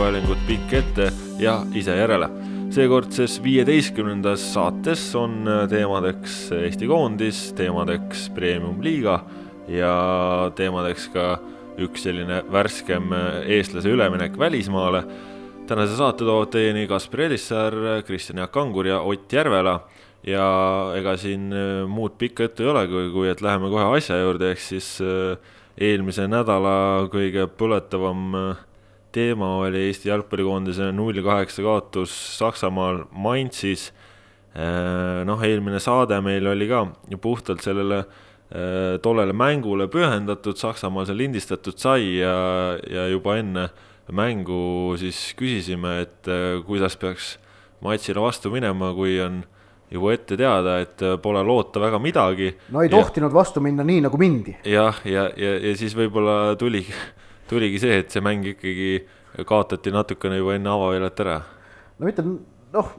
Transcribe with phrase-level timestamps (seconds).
[0.00, 2.28] taskuhäälingut pikk ette ja ise järele.
[2.72, 9.18] seekordses viieteistkümnendas saates on teemadeks Eesti koondis, teemadeks premium-liiga
[9.68, 9.90] ja
[10.56, 11.26] teemadeks ka
[11.76, 13.12] üks selline värskem
[13.44, 15.04] eestlase üleminek välismaale
[15.68, 17.76] tänase saate toovad teieni Kaspar Elissaar,
[18.06, 19.82] Kristjan Jaak Kangur ja Ott Järvela
[20.24, 20.48] ja
[20.96, 24.54] ega siin äh, muud pikka juttu ei ole, kui, kui et läheme kohe asja juurde,
[24.54, 25.36] ehk siis äh,
[25.76, 28.66] eelmise nädala kõige põletavam äh,
[29.12, 33.90] teema oli Eesti jalgpallikoondise null kaheksa kaotus Saksamaal Mainzis.
[35.24, 36.86] noh, eelmine saade meil oli ka
[37.22, 38.00] puhtalt sellele
[39.02, 42.34] tollele mängule pühendatud, Saksamaal see lindistatud sai ja,
[42.90, 43.68] ja juba enne
[44.10, 46.30] mängu siis küsisime, et
[46.66, 47.36] kuidas peaks
[47.86, 52.52] matšile vastu minema, kui on äh, juba ette teada, et äh, pole loota väga midagi.
[52.70, 54.54] no ei tohtinud vastu minna nii, nagu mindi.
[54.64, 56.94] jah, ja, ja, ja, ja siis võib-olla tuligi,
[57.50, 61.36] tuligi see, et see mäng ikkagi kaotati natukene juba enne avavilet ära.
[61.98, 62.24] no mitte
[62.74, 62.94] noh,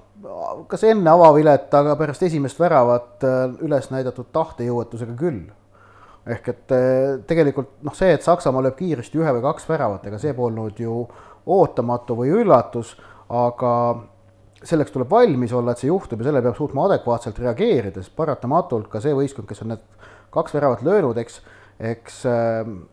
[0.71, 5.43] kas enne avavilet, aga pärast esimest väravat äh, üles näidatud tahtejõuetusega küll.
[6.27, 10.19] ehk et äh, tegelikult noh, see, et Saksamaa lööb kiiresti ühe või kaks väravat, ega
[10.21, 11.03] see polnud ju
[11.49, 12.93] ootamatu või üllatus,
[13.31, 13.73] aga
[14.61, 18.91] selleks tuleb valmis olla, et see juhtub ja sellele peab suutma adekvaatselt reageerida, sest paratamatult
[18.91, 19.85] ka see võistkond, kes on need
[20.31, 21.39] kaks väravat löönud, eks,
[21.81, 22.83] eks ähm,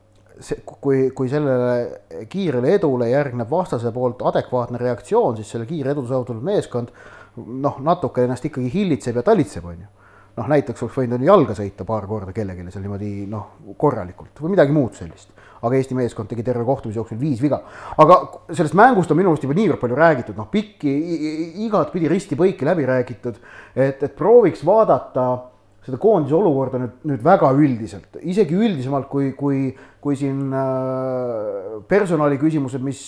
[0.40, 6.06] see, kui, kui sellele kiirele edule järgneb vastase poolt adekvaatne reaktsioon, siis selle kiire edu
[6.06, 6.92] saavutatud meeskond
[7.36, 9.94] noh, natuke ennast ikkagi hillitseb ja talitseb, on ju
[10.38, 14.74] noh, näiteks oleks võinud jalga sõita paar korda kellelegi seal niimoodi noh, korralikult või midagi
[14.74, 15.34] muud sellist.
[15.58, 17.60] aga Eesti meeskond tegi terve kohtumise jooksul viis viga.
[17.98, 18.18] aga
[18.52, 20.92] sellest mängust on minu arust juba niivõrd palju räägitud, noh pikki,
[21.66, 23.40] igatpidi risti-põiki läbi räägitud,
[23.74, 25.26] et, et prooviks vaadata
[25.88, 29.70] seda koondise olukorda nüüd, nüüd väga üldiselt, isegi üldisemalt kui, kui,
[30.04, 33.06] kui siin äh, personali küsimused, mis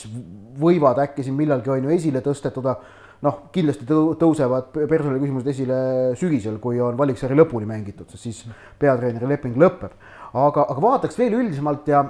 [0.61, 2.79] võivad äkki siin millalgi on ju esile tõstetuda
[3.27, 5.81] noh, kindlasti tõusevad personaliküsimused esile
[6.17, 8.41] sügisel, kui on valiksarja lõpuni mängitud, sest siis
[8.81, 9.93] peatreeneri leping lõpeb.
[10.33, 12.05] aga, aga vaataks veel üldisemalt ja,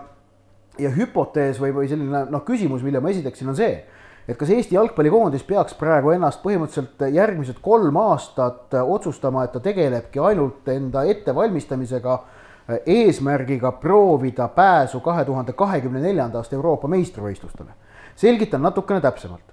[0.79, 3.73] ja hüpotees või, või selline noh, küsimus, mille ma esitaksin, on see,
[4.31, 10.23] et kas Eesti jalgpallikoondis peaks praegu ennast põhimõtteliselt järgmised kolm aastat otsustama, et ta tegelebki
[10.23, 12.19] ainult enda ettevalmistamisega
[12.87, 17.75] eesmärgiga proovida pääsu kahe tuhande kahekümne neljanda aasta Euroopa meistrivõistlustele.
[18.17, 19.51] selgitan natukene täpsemalt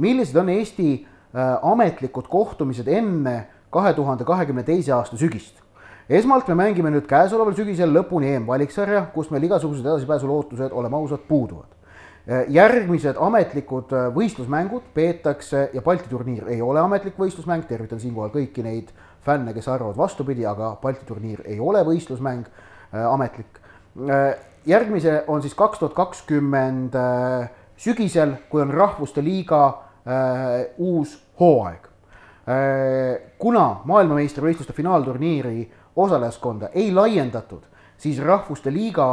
[0.00, 0.92] millised on Eesti
[1.34, 5.58] äh, ametlikud kohtumised enne kahe tuhande kahekümne teise aasta sügist?
[6.10, 11.68] esmalt me mängime nüüd käesoleval sügisel lõpuni EM-valiksarja, kus meil igasugused edasipääsulootused, oleme ausad, puuduvad.
[12.28, 18.28] Äh, järgmised ametlikud äh, võistlusmängud peetakse ja Balti turniir ei ole ametlik võistlusmäng, tervitan siinkohal
[18.34, 18.90] kõiki neid
[19.24, 23.60] fänne, kes arvavad vastupidi, aga Balti turniir ei ole võistlusmäng äh, ametlik.
[24.66, 26.94] järgmise on siis kaks tuhat kakskümmend
[27.76, 29.82] sügisel, kui on Rahvuste Liiga
[30.78, 31.88] uus hooaeg
[33.38, 35.64] kuna maailmameistrivõistluste finaalturniiri
[35.96, 37.64] osalejaskonda ei laiendatud,
[37.98, 39.08] siis Rahvuste Liiga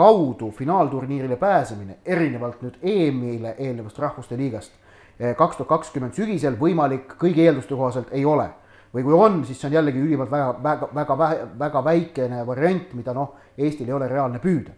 [0.00, 4.72] kaudu finaalturniirile pääsemine, erinevalt nüüd EM-ile eelnevast Rahvuste Liigast,
[5.20, 8.48] äh, kaks tuhat kakskümmend sügisel võimalik kõigi eelduste kohaselt ei ole.
[8.90, 13.12] või kui on, siis see on jällegi ülimalt väga, väga, väga, väga väikene variant, mida
[13.14, 14.72] noh, Eestil ei ole reaalne püüda.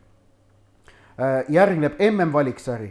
[1.17, 2.91] Äh, järgneb MM-valiksari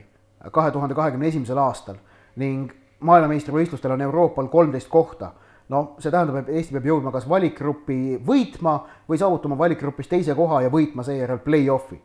[0.49, 1.99] kahe tuhande kahekümne esimesel aastal
[2.41, 2.71] ning
[3.05, 5.31] maailmameistrivõistlustel on Euroopal kolmteist kohta.
[5.69, 8.73] no see tähendab, et Eesti peab jõudma kas valikgrupi võitma
[9.07, 12.01] või saavutama valikgrupis teise koha ja võitma seejärel play-off'i.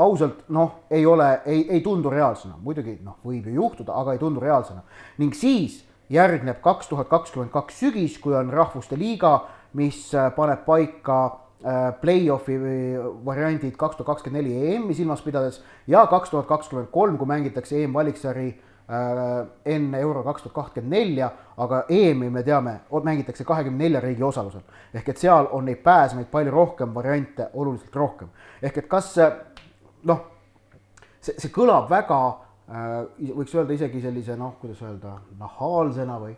[0.00, 4.22] Ausalt, noh, ei ole, ei, ei tundu reaalsena, muidugi noh, võib ju juhtuda, aga ei
[4.22, 4.82] tundu reaalsena.
[5.18, 10.64] ning siis järgneb kaks tuhat kakskümmend kaks sügis, kui on Rahvuste Liiga, mis äh, paneb
[10.66, 11.20] paika
[11.60, 12.54] Äh, play-off'i
[13.24, 17.82] variandid kaks tuhat kakskümmend neli EM-i silmas pidades ja kaks tuhat kakskümmend kolm, kui mängitakse
[17.82, 19.26] EM-valiksari äh,
[19.68, 21.28] enne Euro kaks tuhat kakskümmend nelja,
[21.60, 24.64] aga EM-i me teame, mängitakse kahekümne nelja riigi osalusel.
[24.94, 28.32] ehk et seal on neid pääsemeid palju rohkem, variante oluliselt rohkem.
[28.62, 29.12] ehk et kas
[30.08, 30.20] noh,
[31.20, 32.20] see, see kõlab väga,
[32.70, 36.36] äh, võiks öelda isegi sellise noh, kuidas öelda, nahaalsena või,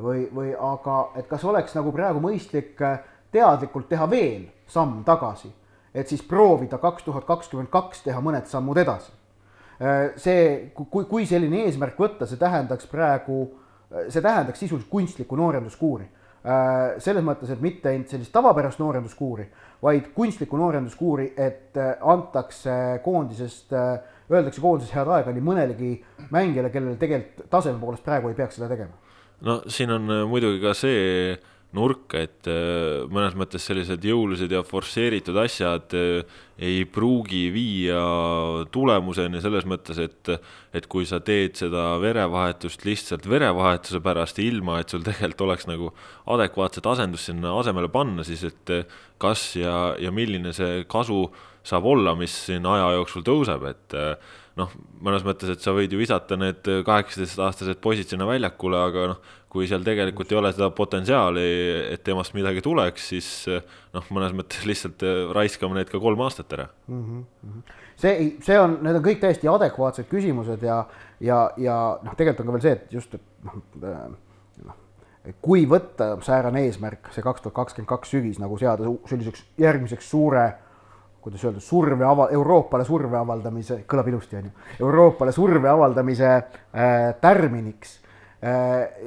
[0.00, 2.78] või, või aga et kas oleks nagu praegu mõistlik
[3.34, 5.50] teadlikult teha veel samm tagasi,
[5.94, 9.12] et siis proovida kaks tuhat kakskümmend kaks teha mõned sammud edasi.
[9.82, 13.46] Äh, see, kui, kui selline eesmärk võtta, see tähendaks praegu,
[14.08, 16.06] see tähendaks sisuliselt kunstlikku noorenduskuuri.
[16.44, 19.46] Äh, selles mõttes, et mitte ainult sellist tavapärast noorenduskuuri,
[19.80, 22.74] vaid kunstlikku noorenduskuuri, et äh, antakse
[23.04, 23.72] koondisest,
[24.28, 25.94] öeldakse koondises head aega nii mõnelegi
[26.34, 28.92] mängijale, kellel tegelikult taseme poolest praegu ei peaks seda tegema.
[29.40, 31.32] no siin on muidugi ka see
[31.74, 38.00] nurka, et äh, mõnes mõttes sellised jõulised ja forsseeritud asjad äh, ei pruugi viia
[38.74, 40.30] tulemuseni selles mõttes, et,
[40.74, 45.90] et kui sa teed seda verevahetust lihtsalt verevahetuse pärast, ilma et sul tegelikult oleks nagu
[46.36, 48.74] adekvaatset asendust sinna asemele panna, siis et
[49.22, 51.26] kas ja, ja milline see kasu
[51.64, 53.94] saab olla, mis siin aja jooksul tõuseb, et
[54.58, 59.32] noh, mõnes mõttes, et sa võid ju visata need kaheksateistaastased poisid sinna väljakule, aga noh,
[59.54, 61.44] kui seal tegelikult ei ole seda potentsiaali,
[61.94, 63.28] et temast midagi tuleks, siis
[63.94, 65.04] noh, mõnes mõttes lihtsalt
[65.36, 67.04] raiskame need ka kolm aastat ära mm.
[67.04, 67.76] -hmm.
[68.02, 70.80] see, see on, need on kõik täiesti adekvaatsed küsimused ja,
[71.22, 73.62] ja, ja noh, tegelikult on ka veel see, et just, et noh,
[74.66, 74.82] noh,
[75.40, 80.48] kui võtta säärane eesmärk, see kaks tuhat kakskümmend kaks sügis nagu seada selliseks järgmiseks suure
[81.24, 87.14] kuidas öelda, surve ava-, Euroopale surve avaldamise, kõlab ilusti, on ju, Euroopale surve avaldamise äh,
[87.22, 88.03] tärminiks Äh,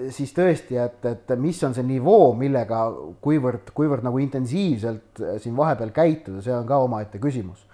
[0.10, 2.80] siis tõesti, et, et mis on see nivoo, millega,
[3.22, 7.66] kuivõrd, kuivõrd nagu intensiivselt äh, siin vahepeal käituda, see on ka omaette küsimus.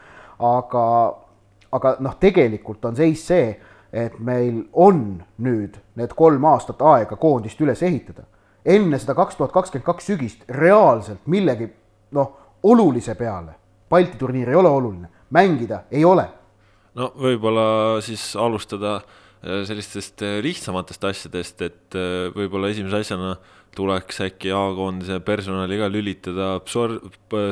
[0.43, 0.83] aga,
[1.71, 3.53] aga noh, tegelikult on seis see,
[3.93, 8.25] et meil on nüüd need kolm aastat aega koondist üles ehitada.
[8.65, 11.69] enne seda kaks tuhat kakskümmend kaks sügist reaalselt millegi
[12.11, 12.31] noh,
[12.63, 13.55] olulise peale,
[13.89, 16.27] Balti turniir ei ole oluline, mängida ei ole.
[16.95, 23.35] no võib-olla siis alustada äh, Äh, sellistest äh, lihtsamatest asjadest, et äh, võib-olla esimese asjana
[23.75, 26.55] tuleks äkki A-koondise personali ka lülitada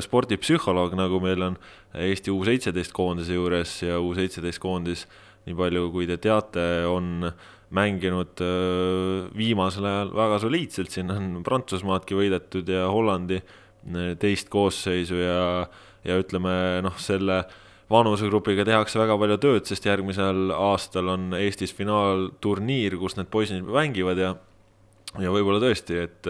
[0.05, 1.57] spordipsühholoog, nagu meil on
[1.97, 5.07] Eesti U seitseteist koondise juures ja U seitseteist koondis,
[5.47, 7.25] nii palju kui te teate, on
[7.73, 8.43] mänginud
[9.33, 13.39] viimasel ajal väga soliidselt, siin on Prantsusmaadki võidetud ja Hollandi
[14.21, 15.41] teist koosseisu ja,
[16.05, 16.53] ja ütleme
[16.85, 17.41] noh, selle
[17.91, 24.21] vanusegrupiga tehakse väga palju tööd, sest järgmisel aastal on Eestis finaalturniir, kus need poisid mängivad
[24.21, 24.35] ja
[25.19, 26.29] ja võib-olla tõesti, et,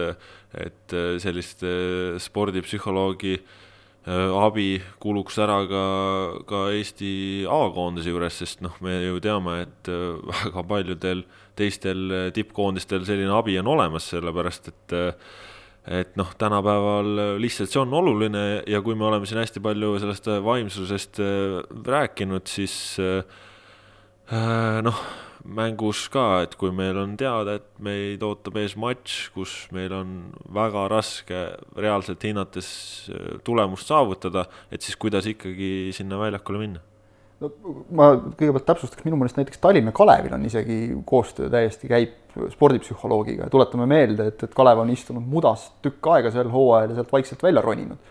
[0.58, 5.84] et sellist eh, spordipsühholoogi eh, abi kuluks ära ka,
[6.48, 7.12] ka Eesti
[7.46, 11.22] A-koondise juures, sest noh, me ju teame, et eh, väga paljudel
[11.58, 14.98] teistel tippkoondistel selline abi on olemas, sellepärast et
[15.86, 20.28] et noh, tänapäeval lihtsalt see on oluline ja kui me oleme siin hästi palju sellest
[20.44, 21.58] vaimsusest äh,
[21.88, 23.24] rääkinud, siis äh,
[24.30, 25.00] äh, noh,
[25.42, 30.14] mängus ka, et kui meil on teada, et meid ootab ees matš, kus meil on
[30.54, 31.42] väga raske
[31.74, 32.70] reaalselt hinnates
[33.42, 36.86] tulemust saavutada, et siis kuidas ikkagi sinna väljakule minna
[37.42, 37.50] no
[37.94, 40.78] ma kõigepealt täpsustaks, minu meelest näiteks Tallinna Kalevil on isegi
[41.08, 43.46] koostöö täiesti käib spordipsühholoogiga.
[43.46, 47.12] Ja tuletame meelde, et, et Kalev on istunud mudas tükk aega sel hooajal ja sealt
[47.12, 48.10] vaikselt välja roninud.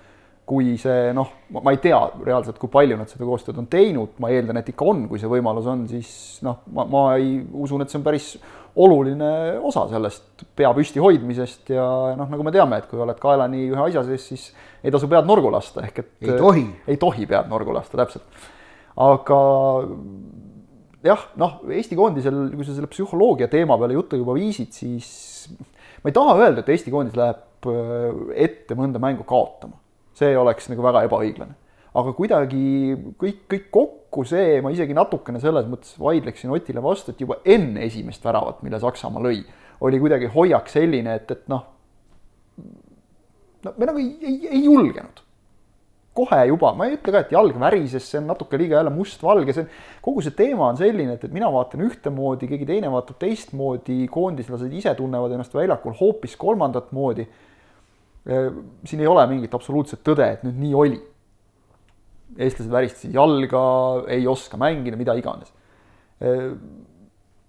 [0.51, 4.27] kui see noh, ma ei tea reaalselt, kui palju nad seda koostööd on teinud, ma
[4.33, 6.09] eeldan, et ikka on, kui see võimalus on, siis
[6.43, 8.25] noh, ma, ma ei usun, et see on päris
[8.75, 9.29] oluline
[9.63, 11.71] osa sellest pea püsti hoidmisest.
[11.71, 11.85] Ja
[12.19, 14.49] noh, nagu me teame, et kui oled kaelani ühe asja sees, siis
[14.83, 18.43] ei tasu pead norgu lasta, ehk et ei tohi, ei tohi pead norgu lasta, täpselt
[19.01, 19.39] aga
[21.05, 25.49] jah, noh, Eesti koondisel, kui sa selle psühholoogia teema peale juttu juba viisid, siis
[26.01, 29.79] ma ei taha öelda, et Eesti koondis läheb äh, ette mõnda mängu kaotama.
[30.17, 31.55] see oleks nagu väga ebaõiglane.
[31.97, 32.65] aga kuidagi
[33.19, 37.83] kõik, kõik kokku see, ma isegi natukene selles mõttes vaidleksin Otile vastu, et juba enne
[37.87, 39.41] esimest väravat, mille Saksamaa lõi,
[39.81, 41.65] oli kuidagi hoiak selline, et, et noh,
[43.65, 45.20] no me nagu ei, ei, ei julgenud
[46.17, 49.53] kohe juba, ma ei ütle ka, et jalg värises, see on natuke liiga jälle mustvalge,
[49.55, 49.69] see on,
[50.03, 54.73] kogu see teema on selline, et, et mina vaatan ühtemoodi, keegi teine vaatab teistmoodi, koondislased
[54.75, 57.27] ise tunnevad ennast väljakul hoopis kolmandat moodi.
[58.85, 60.99] siin ei ole mingit absoluutset tõde, et nüüd nii oli.
[62.37, 63.63] eestlased väristasid jalga,
[64.11, 65.53] ei oska mängida, mida iganes.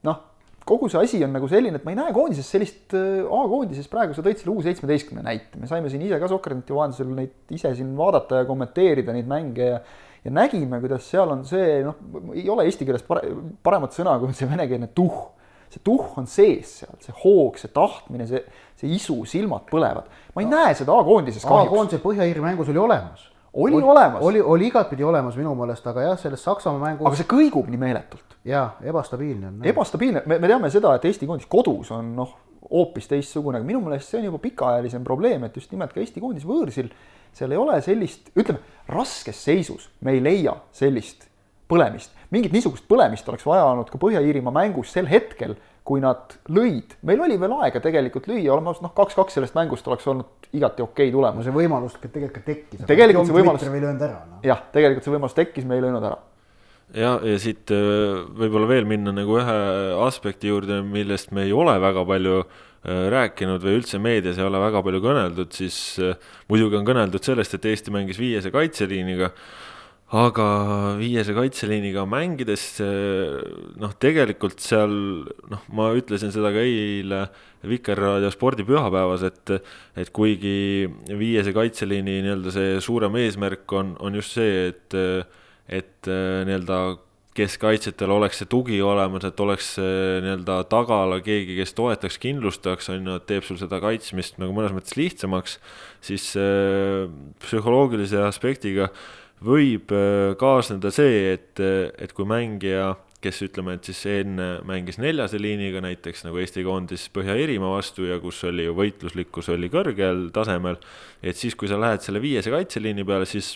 [0.03, 0.23] noh,
[0.69, 4.15] kogu see asi on nagu selline, et ma ei näe koondises sellist, äh, A-koondises praegu
[4.17, 7.75] sa tõid selle U seitsmeteistkümne näite, me saime siin ise ka Sokkerneti vahendusel neid ise
[7.79, 9.83] siin vaadata ja kommenteerida neid mänge ja
[10.23, 11.97] ja nägime, kuidas seal on see, noh,
[12.37, 13.27] ei ole eesti keeles pare,
[13.67, 15.31] paremat sõna kui see venekeelne tuhh.
[15.73, 18.43] see tuhh on sees seal, see hoog, see tahtmine, see,
[18.77, 20.11] see isu, silmad põlevad.
[20.35, 21.73] ma ei no, näe seda A-koondises kahjuks.
[21.73, 24.23] A-koondise Põhja-Iiri mängus oli olemas oli, oli olemas.
[24.23, 27.07] oli, oli igatpidi olemas minu meelest, aga jah, selles Saksamaa mängus.
[27.07, 28.39] aga see kõigub nii meeletult.
[28.49, 29.59] jaa, ebastabiilne on.
[29.73, 32.37] ebastabiilne, me, me teame seda, et Eesti koondis kodus on noh,
[32.71, 36.23] hoopis teistsugune, aga minu meelest see on juba pikaajalisem probleem, et just nimelt ka Eesti
[36.23, 36.89] koondis võõrsil,
[37.37, 41.29] seal ei ole sellist, ütleme, raskes seisus me ei leia sellist
[41.73, 42.13] põlemist.
[42.33, 45.57] mingit niisugust põlemist oleks vaja olnud ka Põhja-Iirimaa mängus sel hetkel
[45.87, 49.89] kui nad lõid, meil oli veel aega tegelikult lüüa, oleme ausad, noh, kaks-kaks sellest mängust
[49.91, 51.47] oleks olnud igati okei okay tulemus.
[51.47, 52.85] see võimalus tegelikult ka tekkis.
[52.87, 53.65] tegelikult see võimalus.
[53.67, 54.43] ei löönud ära no..
[54.47, 56.21] jah, tegelikult see võimalus tekkis, me ei löönud ära.
[56.95, 59.57] ja, ja siit äh, võib-olla veel minna nagu ühe
[60.07, 64.63] aspekti juurde, millest me ei ole väga palju äh, rääkinud või üldse meedias ei ole
[64.63, 66.15] väga palju kõneldud, siis äh,
[66.53, 69.33] muidugi on kõneldud sellest, et Eesti mängis viiese kaitseliiniga
[70.13, 70.47] aga
[70.99, 72.67] viiese kaitseliiniga mängides
[73.81, 74.93] noh, tegelikult seal
[75.49, 77.25] noh, ma ütlesin seda ka eile
[77.69, 79.55] Vikerraadio spordipühapäevas, et
[79.97, 84.99] et kuigi viiese kaitseliini nii-öelda see suurem eesmärk on, on just see, et
[85.81, 86.83] et nii-öelda
[87.33, 93.17] keskkaitsjatel oleks see tugi olemas, et oleks nii-öelda tagala keegi, kes toetaks, kindlustaks, on ju,
[93.17, 95.57] et teeb sul seda kaitsmist nagu mõnes mõttes lihtsamaks,
[96.05, 96.29] siis
[97.47, 104.01] psühholoogilise aspektiga äh, võib äh, kaasneda see, et, et kui mängija, kes ütleme, et siis
[104.11, 109.53] enne mängis neljase liiniga näiteks nagu Eesti koondis Põhja-Iirimaa vastu ja kus oli ju võitluslikkus
[109.55, 110.81] oli kõrgel tasemel,
[111.23, 113.55] et siis, kui sa lähed selle viiese kaitseliini peale, siis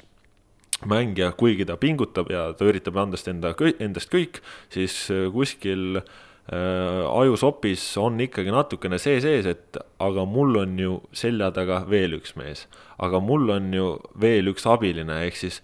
[0.87, 7.03] mängija, kuigi ta pingutab ja ta üritab andest enda, endast kõik, siis äh, kuskil äh,
[7.09, 12.37] ajusopis on ikkagi natukene see sees, et aga mul on ju selja taga veel üks
[12.39, 12.67] mees,
[13.03, 13.89] aga mul on ju
[14.21, 15.63] veel üks abiline, ehk siis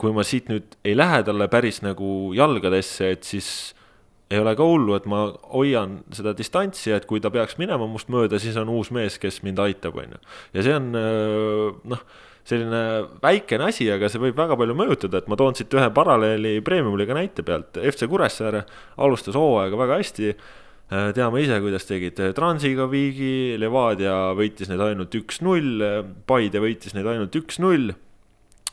[0.00, 3.48] kui ma siit nüüd ei lähe talle päris nagu jalgadesse, et siis
[4.32, 8.08] ei ole ka hullu, et ma hoian seda distantsi, et kui ta peaks minema must
[8.12, 10.20] mööda, siis on uus mees, kes mind aitab, on ju.
[10.56, 12.04] ja see on äh, noh
[12.48, 12.80] selline
[13.22, 17.14] väikene asi, aga see võib väga palju mõjutada, et ma toon siit ühe paralleeli Premium-liiga
[17.14, 18.64] näite pealt, FC Kuressaare
[19.02, 20.32] alustas hooaega väga hästi.
[20.92, 25.86] Äh, teame ise, kuidas tegid Transiga viigi, Levadia võitis neid ainult üks-null,
[26.28, 27.94] Paide võitis neid ainult üks-null.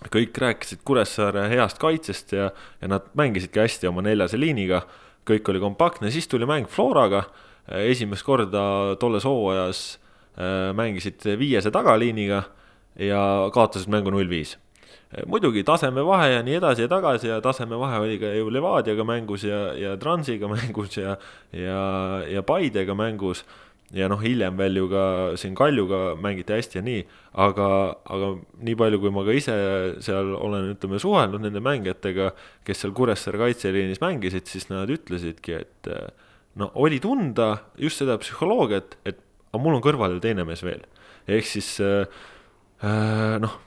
[0.07, 2.49] Kõik rääkisid Kuressaare heast kaitsest ja,
[2.81, 4.85] ja nad mängisidki hästi oma neljase liiniga.
[5.29, 7.23] kõik oli kompaktne, siis tuli mäng Floraga,
[7.67, 9.99] esimest korda tolles hooajas
[10.39, 12.43] äh, mängisid viiese tagaliiniga
[12.97, 14.57] ja kaotasid mängu null-viis
[15.27, 19.73] muidugi tasemevahe ja nii edasi ja tagasi ja tasemevahe oli ka ju Levadiaga mängus ja,
[19.73, 21.15] ja Transiga mängus ja,
[21.51, 21.81] ja,
[22.29, 23.45] ja Paidega mängus.
[23.95, 25.03] Ja noh, hiljem veel ju ka
[25.39, 27.03] siin Kaljuga mängiti hästi ja nii,
[27.45, 27.69] aga,
[28.05, 28.31] aga
[28.65, 29.55] nii palju, kui ma ka ise
[30.05, 32.31] seal olen, ütleme, suhelnud nende mängijatega,
[32.67, 35.93] kes seal Kuressaare kaitseliinis mängisid, siis nad ütlesidki, et
[36.59, 40.85] no oli tunda just seda psühholoogiat, et aga mul on kõrval ju teine mees veel.
[41.29, 42.05] ehk siis äh,
[42.79, 43.57] Äh, noh,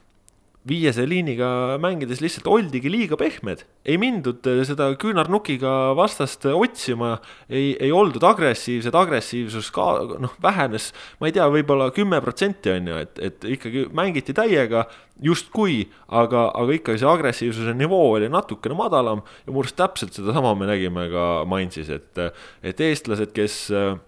[0.69, 7.17] viiese liiniga mängides lihtsalt oldigi liiga pehmed, ei mindud äh, seda küünarnukiga vastast otsima,
[7.51, 9.89] ei, ei oldud agressiivsed, agressiivsus ka
[10.23, 14.87] noh, vähenes, ma ei tea, võib-olla kümme protsenti on ju, et, et ikkagi mängiti täiega
[15.23, 20.55] justkui, aga, aga ikkagi see agressiivsuse nivoo oli natukene madalam ja mu arust täpselt sedasama
[20.59, 22.23] me nägime ka Mainzis, et,
[22.63, 23.99] et eestlased, kes Äh,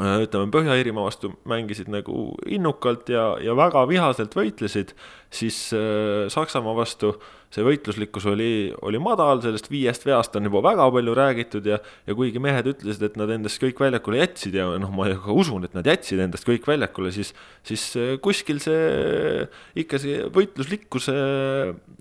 [0.00, 4.94] ütleme, Põhja-Iirimaa vastu mängisid nagu innukalt ja, ja väga vihaselt võitlesid,
[5.32, 7.10] siis äh, Saksamaa vastu
[7.52, 11.76] see võitluslikkus oli, oli madal, sellest viiest veast on juba väga palju räägitud ja,
[12.08, 15.68] ja kuigi mehed ütlesid, et nad endast kõik väljakule jätsid ja noh, ma ka usun,
[15.68, 17.34] et nad jätsid endast kõik väljakule, siis,
[17.68, 19.44] siis äh, kuskil see
[19.84, 21.18] ikka see võitluslikkuse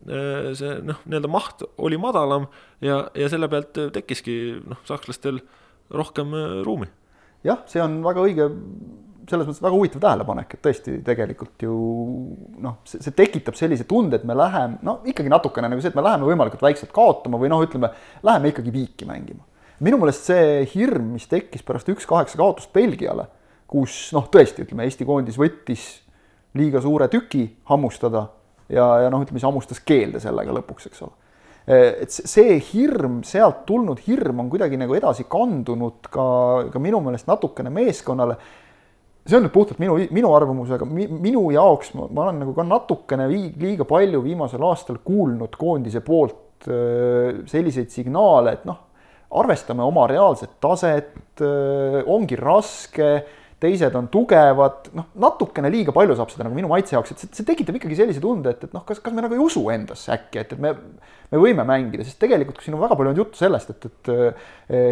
[0.08, 2.48] see noh, nii-öelda maht oli madalam
[2.80, 5.44] ja, ja selle pealt tekkiski noh, sakslastel
[5.92, 6.32] rohkem
[6.64, 6.88] ruumi
[7.48, 8.48] jah, see on väga õige,
[9.30, 11.76] selles mõttes väga huvitav tähelepanek, et tõesti tegelikult ju
[12.64, 16.06] noh, see tekitab sellise tunde, et me läheme, no ikkagi natukene nagu see, et me
[16.06, 17.92] läheme võimalikult väikselt kaotama või noh, ütleme,
[18.28, 19.46] läheme ikkagi viiki mängima.
[19.82, 23.28] minu meelest see hirm, mis tekkis pärast üks-kaheksa kaotust Belgiale,
[23.72, 25.88] kus noh, tõesti, ütleme, Eesti koondis võttis
[26.58, 28.28] liiga suure tüki hammustada
[28.70, 31.21] ja, ja noh, ütleme siis hammustas keelde sellega lõpuks, eks ole
[31.68, 36.26] et see hirm, sealt tulnud hirm on kuidagi nagu edasi kandunud ka,
[36.74, 38.38] ka minu meelest natukene meeskonnale.
[39.26, 42.56] see on nüüd puhtalt minu, minu arvamus, aga mi, minu jaoks ma, ma olen nagu
[42.58, 48.78] ka natukene liiga palju viimasel aastal kuulnud koondise poolt selliseid signaale, et noh,
[49.38, 51.42] arvestame oma reaalset taset,
[52.06, 53.12] ongi raske
[53.62, 57.30] teised on tugevad, noh, natukene liiga palju saab seda nagu minu maitse jaoks, et see,
[57.38, 60.10] see tekitab ikkagi sellise tunde, et, et noh, kas, kas me nagu ei usu endasse
[60.16, 60.72] äkki, et, et me,
[61.30, 64.12] me võime mängida, sest tegelikult siin on väga palju olnud juttu sellest, et, et,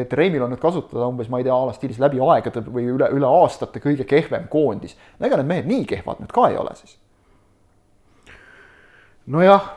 [0.04, 2.86] et Reimil on nüüd kasutada umbes, ma ei tea, a la stiilis läbi aegade või
[2.94, 4.94] üle, üle aastate kõige kehvem koondis.
[5.18, 6.96] no ega need mehed nii kehvad nüüd ka ei ole siis.
[9.34, 9.74] nojah,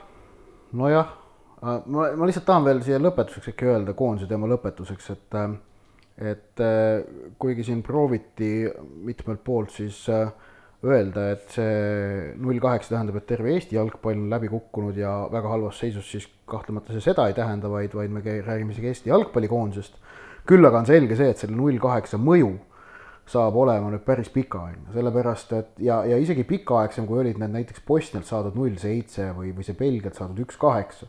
[0.77, 1.19] nojah,
[1.65, 5.53] ma, ma lihtsalt tahan veel siia lõpetuseks äkki öelda, koondise teema lõpetuseks, et äh,
[6.19, 7.03] et äh,
[7.41, 8.69] kuigi siin prooviti
[9.05, 10.33] mitmelt poolt siis äh,
[10.83, 15.53] öelda, et see null kaheksa tähendab, et terve Eesti jalgpall on läbi kukkunud ja väga
[15.55, 19.97] halvas seisus, siis kahtlemata see seda ei tähenda, vaid, vaid me räägime isegi Eesti jalgpallikoondisest.
[20.47, 22.57] küll aga on selge see, et selle null kaheksa mõju
[23.31, 27.85] saab olema nüüd päris pikaajaline, sellepärast et ja, ja isegi pikaaegsem, kui olid need näiteks
[27.87, 31.07] Bosnialt saadud null seitse või, või see Belgialt saadud üks kaheksa.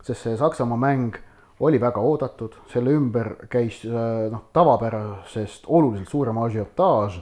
[0.00, 1.20] sest see Saksamaa mäng
[1.60, 7.20] oli väga oodatud, selle ümber käis noh, tavapärasest oluliselt suurem ažiotaaž.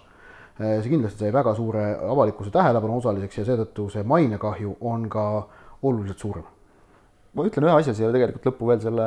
[0.58, 5.24] see kindlasti sai väga suure avalikkuse tähelepanu osaliseks ja seetõttu see mainekahju on ka
[5.82, 6.46] oluliselt suurem
[7.38, 9.06] ma ütlen ühe asja siia tegelikult lõppu veel selle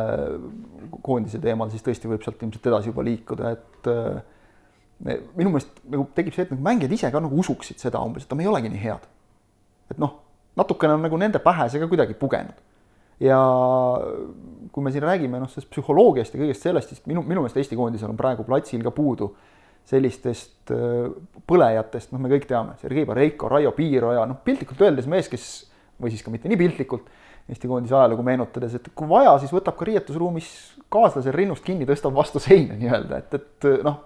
[1.03, 4.19] koondise teemal, siis tõesti võib sealt ilmselt edasi juba liikuda, et äh,
[5.37, 8.35] minu meelest nagu tekib see, et nagu mängijad ise ka nagu usuksid seda umbes, et
[8.37, 9.07] me ei olegi nii head.
[9.91, 10.19] et noh,
[10.59, 12.55] natukene on nagu nende pähe see ka kuidagi pugenud.
[13.21, 13.39] Ja
[14.71, 17.77] kui me siin räägime noh, sellest psühholoogiast ja kõigest sellest, siis minu, minu meelest Eesti
[17.77, 19.31] koondisel on praegu platsil ka puudu
[19.91, 21.09] sellistest äh,
[21.49, 25.47] põlejatest, noh, me kõik teame, Sergei Bareiko, Raio Piiroja, noh, piltlikult öeldes mees, kes
[26.01, 27.09] või siis ka mitte nii piltlikult
[27.49, 30.51] Eesti koondise ajalugu meenutades, et kui vaja, siis võtab ka riietusruumis
[30.93, 33.97] kaaslasel rinnust kinni, tõstab vastu seina nii-öelda, et, et noh,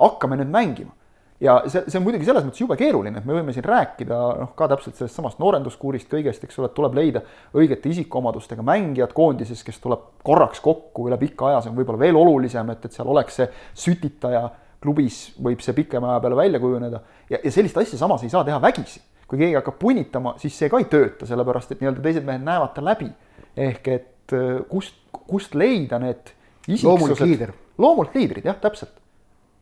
[0.00, 0.96] hakkame nüüd mängima.
[1.42, 4.52] Ja see, see on muidugi selles mõttes jube keeruline, et me võime siin rääkida noh,
[4.58, 7.22] ka täpselt sellest samast noorenduskuurist kõigest, eks ole, et tuleb leida
[7.58, 12.18] õigete isikuomadustega mängijad koondises, kes tuleb korraks kokku üle pika aja, see on võib-olla veel
[12.18, 13.48] olulisem, et, et seal oleks see
[13.86, 14.46] sütitaja
[14.82, 18.46] klubis võib see pikema aja peale välja kujuneda ja, ja sellist asja samas ei saa
[18.46, 22.26] teha vägisi kui keegi hakkab punnitama, siis see ka ei tööta, sellepärast et nii-öelda teised
[22.26, 23.08] mehed näevad ta läbi.
[23.56, 26.34] ehk et äh, kust, kust leida need
[26.82, 27.54] loomulik liider.
[27.80, 28.92] loomulik liidrid, jah, täpselt.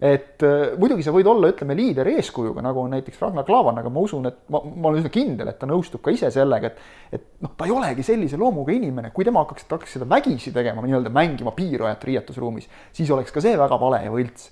[0.00, 3.92] Et äh, muidugi sa võid olla, ütleme, liider eeskujuga, nagu on näiteks Ragnar Klavan, aga
[3.92, 7.18] ma usun, et ma, ma olen üsna kindel, et ta nõustub ka ise sellega, et
[7.18, 10.80] et noh, ta ei olegi sellise loomuga inimene, kui tema hakkaks, hakkaks seda vägisi tegema,
[10.86, 14.48] nii-öelda mängima piirajat riietusruumis, siis oleks ka see väga vale ja võlts.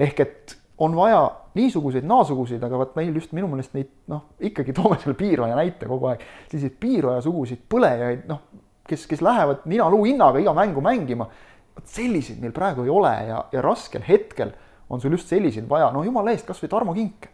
[0.00, 1.20] ehk et on vaja
[1.54, 5.86] niisuguseid, naasuguseid, aga vot meil just minu meelest neid noh, ikkagi toome selle piiraja näite
[5.90, 8.40] kogu aeg, selliseid piirajasuguseid põlejaid, noh,
[8.88, 11.28] kes, kes lähevad nina-luu hinnaga iga mängu mängima.
[11.76, 14.50] vot selliseid meil praegu ei ole ja, ja raskel hetkel
[14.90, 17.28] on sul just selliseid vaja, no jumala eest, kasvõi Tarmo Kink.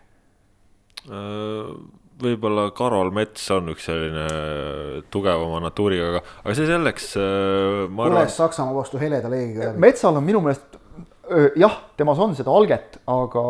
[1.07, 1.71] Äh,
[2.23, 4.27] võib-olla Karol Mets on üks selline
[5.13, 7.13] tugevama natuuriga, aga, aga see selleks.
[7.21, 10.81] Äh, põles Saksamaa vastu heleda leegiga metsal on minu meelest
[11.59, 13.43] jah, temas on seda alget, aga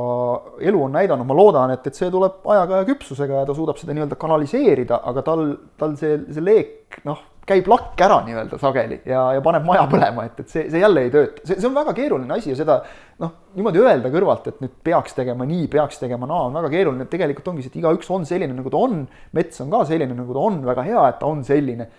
[0.65, 3.81] elu on näidanud, ma loodan, et, et see tuleb ajaga ja küpsusega ja ta suudab
[3.81, 5.49] seda nii-öelda kanaliseerida, aga tal,
[5.81, 10.25] tal see, see leek noh, käib lakk ära nii-öelda sageli ja, ja paneb maja põlema,
[10.27, 11.45] et, et see, see jälle ei tööta.
[11.45, 12.79] see, see on väga keeruline asi ja seda
[13.23, 17.07] noh, niimoodi öelda kõrvalt, et nüüd peaks tegema nii, peaks tegema naa, on väga keeruline,
[17.07, 19.05] et tegelikult ongi see, et igaüks on selline, nagu ta on,
[19.37, 21.91] mets on ka selline, nagu ta on, väga hea, et ta on selline.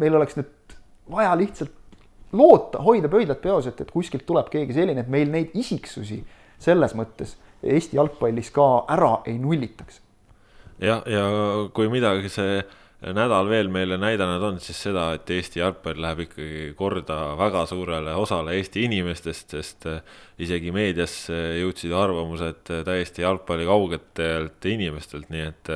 [0.00, 0.78] meil oleks nüüd
[1.12, 1.74] vaja lihtsalt
[2.32, 6.22] loota, hoida pöidlad peos, et, et kuskilt tuleb keegi selline, et meil neid isiksusi
[6.60, 10.00] selles mõttes Eesti jalgpallis ka ära ei nullitaks.
[10.80, 11.24] jah, ja
[11.76, 12.62] kui midagi see
[13.00, 18.14] nädal veel meile näidanud on, siis seda, et Eesti jalgpall läheb ikkagi korda väga suurele
[18.16, 20.00] osale Eesti inimestest, sest äh,
[20.38, 25.72] isegi meedias jõudsid arvamused täiesti jalgpalli kaugetelt inimestelt, nii et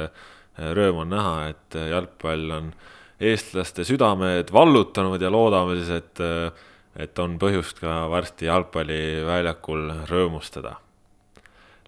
[0.79, 6.23] rõõm on näha, et jalgpall on äh, eestlaste südamed vallutanud ja loodame siis, et,
[7.07, 10.79] et on põhjust ka varsti jalgpalliväljakul rõõmustada.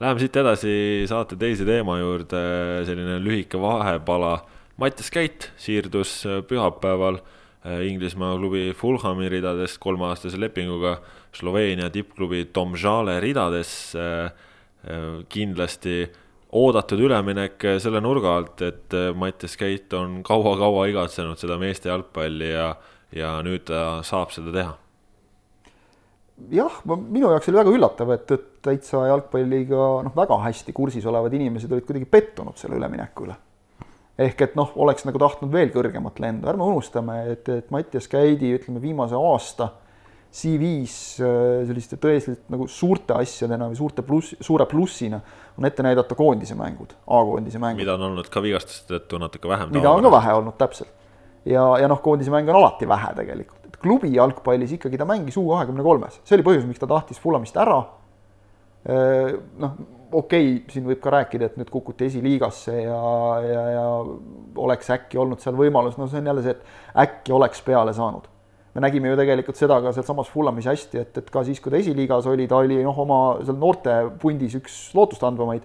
[0.00, 0.74] Läheme siit edasi
[1.08, 2.40] saate teise teema juurde,
[2.84, 4.42] selline lühike vahepala.
[4.76, 6.18] Mattias Käit siirdus
[6.50, 7.22] pühapäeval
[7.66, 10.98] Inglismaa klubi Fulhami ridadest kolmeaastase lepinguga
[11.34, 14.30] Sloveenia tippklubi Domžale ridadesse.
[15.28, 16.04] kindlasti
[16.52, 22.52] oodatud üleminek selle nurga alt, et äh, Mattias Keit on kaua-kaua igatsenud seda meeste jalgpalli
[22.52, 22.72] ja,
[23.14, 24.74] ja nüüd ta saab seda teha.
[26.52, 31.34] jah, minu jaoks oli väga üllatav, et, et täitsa jalgpalliga noh, väga hästi kursis olevad
[31.34, 33.38] inimesed olid kuidagi pettunud selle ülemineku üle.
[34.18, 38.54] ehk et noh, oleks nagu tahtnud veel kõrgemat lendu, ärme unustame, et, et Mattias Käidi,
[38.56, 39.72] ütleme viimase aasta
[40.36, 45.20] CV-s äh, selliste tõeliselt nagu suurte asjadena või suurte pluss, suure plussina
[45.56, 47.80] on ette näidata koondise mängud, A-koondise mängud.
[47.80, 49.72] mida on olnud ka vigastuste tõttu natuke vähem.
[49.72, 50.92] mida on ka vähe olnud, täpselt.
[51.48, 55.40] ja, ja noh, koondise mänge on alati vähe tegelikult, et klubi jalgpallis ikkagi ta mängis
[55.40, 57.80] U kahekümne kolmes, see oli põhjus, miks ta tahtis Fulamist ära.
[58.86, 59.80] Äh, noh,
[60.12, 63.02] okei okay,, siin võib ka rääkida, et nüüd kukuti esiliigasse ja,
[63.42, 63.88] ja, ja
[64.68, 68.28] oleks äkki olnud seal võimalus, no see on jälle see, et äkki oleks peale saanud
[68.76, 71.80] me nägime ju tegelikult seda ka sealsamas Fullamis hästi, et, et ka siis, kui ta
[71.80, 75.64] esiliigas oli, ta oli noh, oma seal noorte pundis üks lootustandvamaid,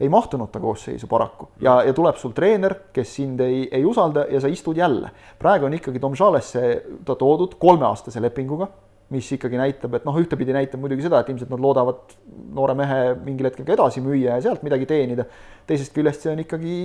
[0.00, 4.26] ei mahtunud ta koosseisu paraku ja, ja tuleb sul treener, kes sind ei, ei usalda
[4.32, 5.10] ja sa istud jälle.
[5.40, 6.62] praegu on ikkagi Domžalesse
[7.08, 8.68] ta toodud kolmeaastase lepinguga,
[9.12, 12.14] mis ikkagi näitab, et noh, ühtepidi näitab muidugi seda, et ilmselt nad loodavad
[12.56, 15.24] noore mehe mingil hetkel ka edasi müüa ja sealt midagi teenida.
[15.68, 16.76] teisest küljest see on ikkagi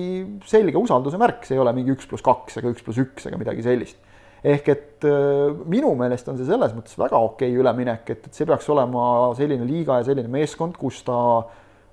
[0.48, 3.40] selge usalduse märk, see ei ole mingi üks pluss kaks ega üks pluss üks ega
[3.40, 4.00] midagi sellist
[4.46, 8.48] ehk et äh, minu meelest on see selles mõttes väga okei üleminek, et, et see
[8.48, 9.06] peaks olema
[9.38, 11.18] selline liiga ja selline meeskond, kus ta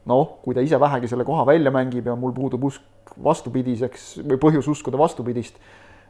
[0.09, 4.39] noh, kui ta ise vähegi selle koha välja mängib ja mul puudub usk vastupidiseks või
[4.41, 5.59] põhjus uskuda vastupidist,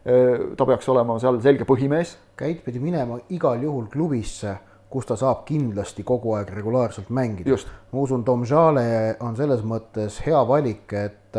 [0.03, 2.15] ta peaks olema seal selge põhimees.
[2.39, 4.55] Käit pidi minema igal juhul klubisse,
[4.93, 7.59] kus ta saab kindlasti kogu aeg regulaarselt mängida.
[7.93, 11.39] ma usun, Tom Jale on selles mõttes hea valik, et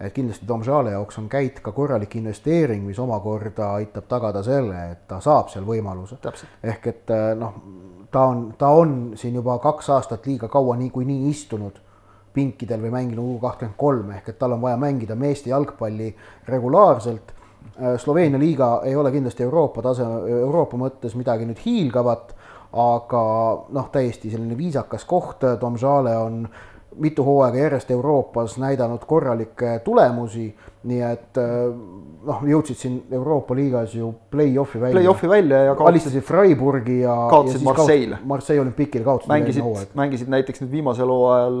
[0.00, 4.90] et kindlasti Tom Jale jaoks on Käit ka korralik investeering, mis omakorda aitab tagada selle,
[4.92, 6.18] et ta saab seal võimaluse.
[6.62, 7.54] ehk et noh,
[8.10, 11.80] ta on, ta on siin juba kaks aastat liiga kaua niikuinii istunud
[12.32, 16.14] pinkidel või mänginud U kakskümmend kolm ehk et tal on vaja mängida meeste jalgpalli
[16.46, 17.34] regulaarselt.
[17.82, 20.06] Äh, Sloveenia liiga ei ole kindlasti Euroopa tase,
[20.40, 22.34] Euroopa mõttes midagi nüüd hiilgavat,
[22.78, 23.22] aga
[23.74, 26.42] noh, täiesti selline viisakas koht, Tom Jale on
[26.98, 30.48] mitu hooaega järjest Euroopas näidanud korralikke tulemusi,
[30.88, 31.50] nii et äh,
[32.28, 34.98] noh, jõudsid siin Euroopa liigas ju play-off'i välja.
[34.98, 38.22] Play-off'i välja ja kaotasid, alistasid Freiburgi ja kaotasid Marseille.
[38.24, 41.60] Marseille olümpiikil kaotasid mängisid, mängisid näiteks nüüd viimasel hooajal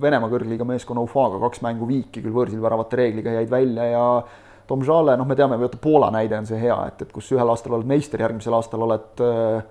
[0.00, 4.08] Venemaa kõrgliiga meeskonna Ufaga kaks mängu viiki, küll võõrsil väravate reegliga jäid välja ja
[4.66, 7.50] Tom Jale, noh, me teame, vaata Poola näide on see hea, et, et kus ühel
[7.52, 9.64] aastal oled meister, järgmisel aastal oled äh,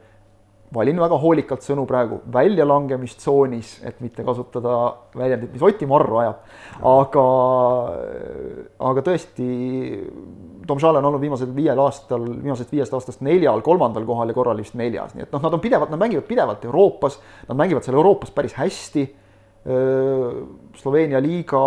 [0.73, 4.75] valin väga hoolikalt sõnu praegu, väljalangemistsoonis, et mitte kasutada
[5.15, 6.43] väljendit, mis Oti marru ajab.
[6.89, 7.25] aga,
[8.91, 9.47] aga tõesti,
[10.67, 14.61] Tom Jale on olnud viimasel viiel aastal, viimasest viiest aastast neljal, kolmandal kohal ja korral
[14.61, 17.99] vist neljas, nii et noh, nad on pidevalt, nad mängivad pidevalt Euroopas, nad mängivad seal
[17.99, 19.09] Euroopas päris hästi.
[20.75, 21.59] Sloveenia liiga,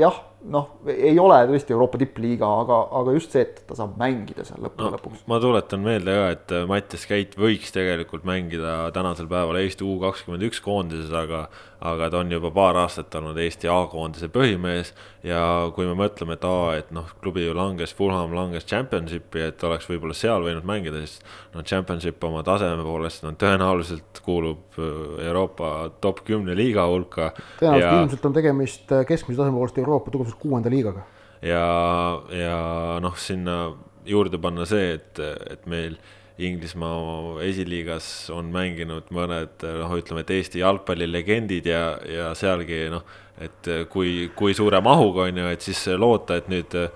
[0.00, 0.14] jah
[0.50, 4.62] noh, ei ole tõesti Euroopa tippliiga, aga, aga just see, et ta saab mängida seal
[4.64, 5.24] lõppude no, lõpuks.
[5.30, 10.48] ma tuletan meelde ka, et Mattias Käit võiks tegelikult mängida tänasel päeval Eesti U kakskümmend
[10.48, 11.46] üks koondises, aga
[11.82, 14.92] aga ta on juba paar aastat olnud Eesti A-koondise põhimees
[15.26, 15.40] ja
[15.74, 19.88] kui me mõtleme, et aa, et noh, klubi ju langes, Fulham langes Championshipi, et oleks
[19.90, 21.18] võib-olla seal võinud mängida, siis
[21.54, 25.72] no Championship oma taseme poolest no tõenäoliselt kuulub äh, Euroopa
[26.04, 27.32] top kümne liiga hulka.
[27.58, 28.00] tõenäoliselt ja...
[28.04, 31.06] ilmselt on tegemist äh, keskmise taseme poolest Euroopa tugevalt kuuenda liigaga.
[31.42, 31.66] ja,
[32.30, 32.58] ja
[33.02, 33.58] noh, sinna
[34.06, 35.18] juurde panna see, et,
[35.50, 35.98] et meil
[36.40, 43.04] Inglismaa esiliigas on mänginud mõned noh, ütleme, et Eesti jalgpallilegendid ja, ja sealgi noh,
[43.42, 46.88] et kui, kui suure mahuga on ju, et siis loota, et nüüd äh,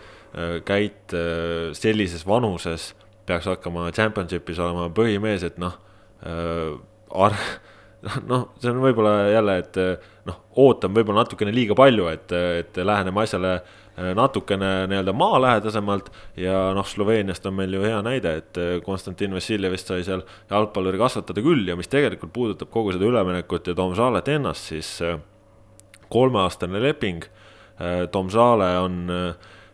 [0.64, 2.90] Käit äh, sellises vanuses
[3.26, 5.78] peaks hakkama championship'is olema põhimees, et noh
[6.22, 6.76] äh,,
[7.16, 7.40] ar-,
[8.30, 9.80] noh, see on võib-olla jälle, et
[10.28, 16.10] noh, ootan võib-olla natukene liiga palju, et, et läheneme asjale äh, Äh, natukene nii-öelda maalähedasemalt
[16.36, 21.00] ja noh, Sloveeniast on meil ju hea näide, et äh, Konstantin Vassiljevist sai seal jalgpalluri
[21.00, 25.16] kasvatada küll ja mis tegelikult puudutab kogu seda üleminekut ja Tom Salet ennast, siis äh,
[26.12, 27.24] kolmeaastane leping.
[28.12, 28.94] Tom Sale on,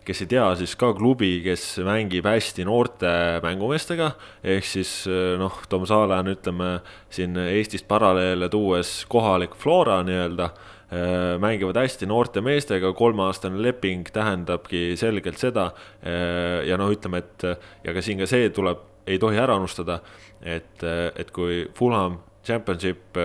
[0.06, 3.12] kes ei tea, siis ka klubi, kes mängib hästi noorte
[3.44, 4.12] mängumeestega,
[4.54, 4.92] ehk siis
[5.38, 6.74] noh, Tom Sale on, ütleme
[7.12, 10.50] siin Eestist paralleele tuues kohalik Flora nii-öelda
[10.92, 15.70] Äh, mängivad hästi noorte meestega, kolmeaastane leping tähendabki selgelt seda
[16.04, 17.46] äh, ja noh, ütleme, et
[17.86, 20.02] ja ka siin ka see tuleb, ei tohi ära unustada,
[20.44, 23.16] et, et kui Fulham Championship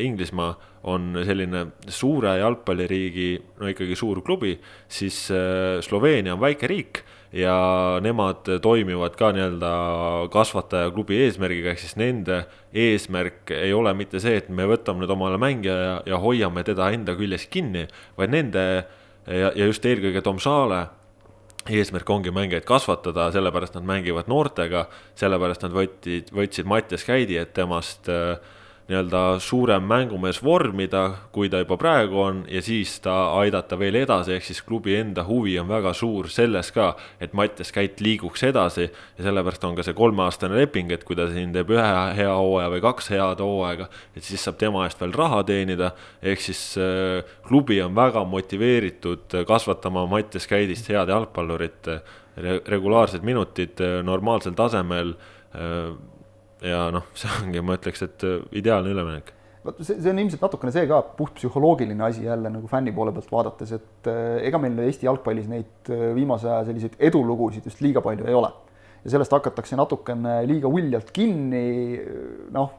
[0.00, 3.28] Inglismaa on selline suure jalgpalliriigi,
[3.60, 4.54] no ikkagi suur klubi,
[4.88, 5.26] siis
[5.86, 7.00] Sloveenia on väike riik
[7.34, 7.54] ja
[8.04, 9.70] nemad toimivad ka nii-öelda
[10.32, 15.40] kasvatajaklubi eesmärgiga, ehk siis nende eesmärk ei ole mitte see, et me võtame nüüd omale
[15.42, 18.64] mängija ja, ja hoiame teda enda küljes kinni, vaid nende
[19.26, 20.84] ja, ja just eelkõige Tom Saale
[21.64, 24.86] eesmärk ongi mängijaid kasvatada, sellepärast nad mängivad noortega,
[25.18, 28.36] sellepärast nad võtsid, võtsid Mattias Käidi, et temast äh,
[28.88, 34.34] nii-öelda suurem mängumees vormida, kui ta juba praegu on, ja siis ta aidata veel edasi,
[34.36, 38.84] ehk siis klubi enda huvi on väga suur selles ka, et Mattias Käit liiguks edasi
[38.84, 41.86] ja sellepärast on ka see kolmeaastane leping, et kui ta siin teeb ühe
[42.18, 46.44] hea hooaja või kaks head hooaega, et siis saab tema eest veel raha teenida, ehk
[46.44, 54.02] siis äh, klubi on väga motiveeritud kasvatama Mattias Käidist head jalgpallurit re, regulaarsed minutid äh,
[54.04, 55.16] normaalsel tasemel
[55.56, 55.94] äh,
[56.64, 59.32] ja noh, see ongi, ma ütleks, et äh, ideaalne üleminek
[59.64, 63.32] vot see, see on ilmselt natukene see ka puhtpsühholoogiline asi jälle nagu fänni poole pealt
[63.32, 68.04] vaadates, et äh, ega meil Eesti jalgpallis neid äh, viimase aja selliseid edulugusid just liiga
[68.04, 68.52] palju ei ole.
[69.04, 72.00] ja sellest hakatakse natukene liiga uljalt kinni,
[72.52, 72.70] noh,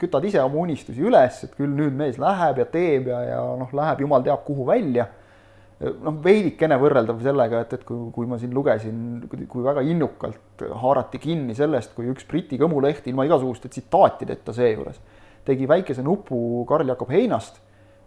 [0.00, 3.72] kütad ise oma unistusi üles, et küll nüüd mees läheb ja teeb ja, ja noh,
[3.76, 5.06] läheb jumal teab kuhu välja
[5.80, 11.18] noh, veidikene võrreldav sellega, et, et kui, kui ma siin lugesin, kui väga innukalt haarati
[11.22, 15.02] kinni sellest, kui üks Briti kõmuleht ilma igasuguste tsitaatideta seejuures
[15.44, 17.60] tegi väikese nupu Karl-Jakob Heinast,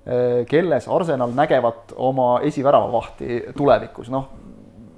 [0.05, 4.29] eh, kelles Arsenal nägevat oma esiväravavahti tulevikus, noh,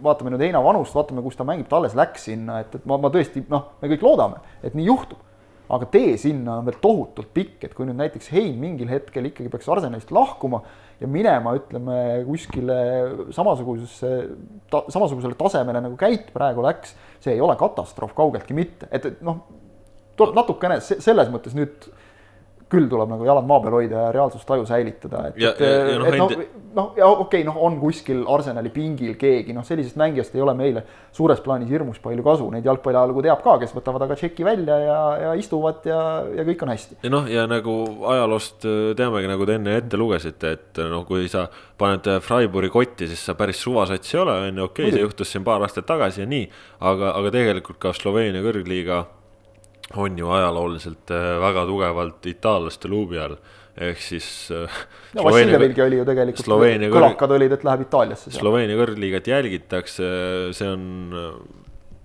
[0.03, 2.97] vaatame nüüd Heina vanust, vaatame, kus ta mängib, ta alles läks sinna, et, et ma,
[3.01, 5.25] ma tõesti, noh, me kõik loodame, et nii juhtub.
[5.69, 9.51] aga tee sinna on veel tohutult pikk, et kui nüüd näiteks Hein mingil hetkel ikkagi
[9.53, 10.63] peaks Arsenalist lahkuma
[10.99, 12.79] ja minema, ütleme kuskile
[13.35, 14.11] samasugusesse
[14.71, 19.23] ta,, samasugusele tasemele nagu Käit praegu läks, see ei ole katastroof kaugeltki mitte, et, et
[19.25, 19.45] noh,
[20.35, 21.87] natukene selles mõttes nüüd
[22.69, 26.43] küll tuleb nagu jalad maa peal hoida ja reaalsustaju säilitada, et, et, et noh, noh,
[26.77, 30.53] noh, ja okei okay,, noh, on kuskil Arsenali pingil keegi, noh, sellisest mängijast ei ole
[30.57, 30.83] meile
[31.15, 34.99] suures plaanis hirmus palju kasu, neid jalgpalliajalugu teab ka, kes võtavad aga tšeki välja ja,
[35.23, 35.99] ja istuvad ja,
[36.37, 36.99] ja kõik on hästi.
[37.03, 37.77] ja noh, ja nagu
[38.13, 41.47] ajaloost äh, teamegi, nagu te enne ette lugesite, et noh, kui sa
[41.79, 45.33] paned Freiburgi kotti, siis sa päris suvasats ei ole, on ju, okei okay,, see juhtus
[45.33, 46.45] siin paar aastat tagasi ja nii,
[46.85, 49.07] aga, aga tegelikult ka Sloveenia kõrgliiga
[49.97, 53.37] on ju ajalooliselt äh, väga tugevalt itaallaste luubi all,
[53.79, 54.81] ehk siis äh,
[55.17, 58.33] no Vassiljevilgi oli ju tegelikult, Sloveenia kõlakad olid, et läheb Itaaliasse.
[58.35, 60.11] Sloveenia kõrgliigat jälgitakse,
[60.57, 61.33] see on äh,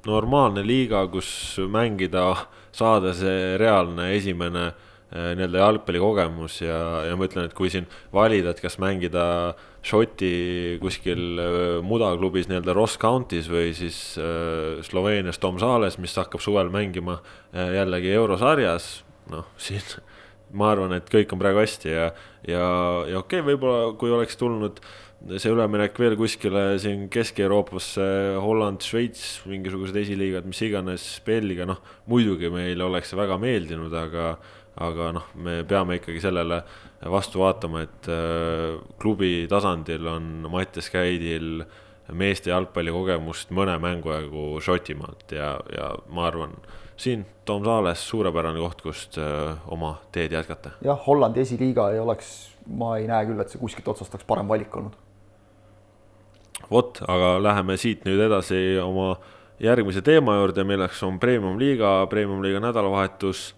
[0.08, 1.28] normaalne liiga, kus
[1.72, 2.30] mängida,
[2.74, 4.72] saada see reaalne esimene
[5.14, 11.40] nii-öelda jalgpallikogemus ja, ja ma ütlen, et kui siin valida, et kas mängida Šoti kuskil
[11.84, 13.98] mudaklubis nii-öelda Ross County's või siis
[14.88, 17.18] Sloveenias Tom Sales, mis hakkab suvel mängima
[17.52, 18.88] jällegi eurosarjas,
[19.28, 19.84] noh, siin
[20.58, 22.10] ma arvan, et kõik on praegu hästi ja,
[22.48, 22.66] ja,
[23.10, 24.80] ja okei okay,, võib-olla kui oleks tulnud
[25.40, 28.04] see üleminek veel kuskile siin Kesk-Euroopasse,
[28.44, 34.34] Holland, Šveits, mingisugused esiliigad, mis iganes, Belgia, noh, muidugi meile oleks see väga meeldinud, aga
[34.82, 36.60] aga noh, me peame ikkagi sellele
[37.10, 41.62] vastu vaatama, et äh, klubi tasandil on Mattias Käidil
[42.12, 46.56] meeste jalgpallikogemust mõne mängu jagu Šotimaalt ja, ja ma arvan,
[47.00, 50.76] siin Tom Saales suurepärane koht, kust äh, oma teed jätkata.
[50.84, 52.34] jah, Hollandi esiliiga ei oleks,
[52.66, 54.98] ma ei näe küll, et see kuskilt otsast oleks parem valik olnud.
[56.70, 59.14] vot, aga läheme siit nüüd edasi oma
[59.62, 63.52] järgmise teema juurde, milleks on Premium-liiga, Premium-liiga nädalavahetus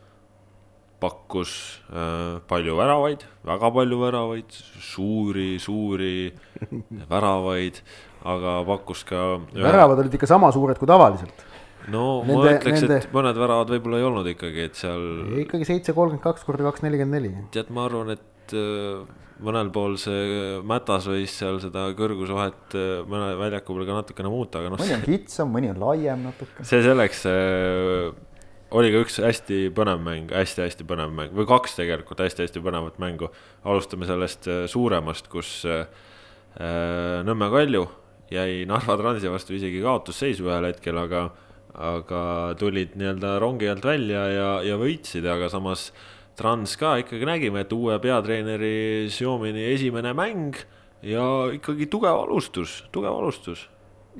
[1.01, 1.51] pakkus
[1.91, 6.31] äh, palju väravaid, väga palju väravaid, suuri, suuri
[7.13, 7.83] väravaid,
[8.27, 11.45] aga pakkus ka väravad olid ikka sama suured kui tavaliselt.
[11.93, 15.05] no nende, ma ütleks nende..., et mõned väravad võib-olla ei olnud ikkagi, et seal.
[15.45, 17.47] ikkagi seitse kolmkümmend kaks korda kaks nelikümmend neli.
[17.55, 19.05] tead, ma arvan, et äh,
[19.45, 24.63] mõnel pool see Mätas võis seal seda kõrgusvahet äh, mõne väljaku peal ka natukene muuta,
[24.63, 24.81] aga noh.
[24.81, 26.65] mõni on kitsam, mõni on laiem natuke.
[26.67, 28.09] see selleks äh,
[28.77, 32.99] oli ka üks hästi põnev mäng hästi,, hästi-hästi põnev mäng või kaks tegelikult hästi-hästi põnevat
[33.01, 33.31] mängu.
[33.65, 35.87] alustame sellest äh, suuremast, kus äh,
[36.61, 37.87] äh, Nõmme Kalju
[38.33, 41.29] jäi Narva Transi vastu isegi kaotusseisu ühel hetkel, aga,
[41.73, 42.21] aga
[42.59, 45.93] tulid nii-öelda rongi alt välja ja, ja võitsid, aga samas
[46.37, 50.59] Trans ka ikkagi nägime, et uue peatreeneri Xiomini esimene mäng
[51.07, 53.65] ja ikkagi tugev alustus, tugev alustus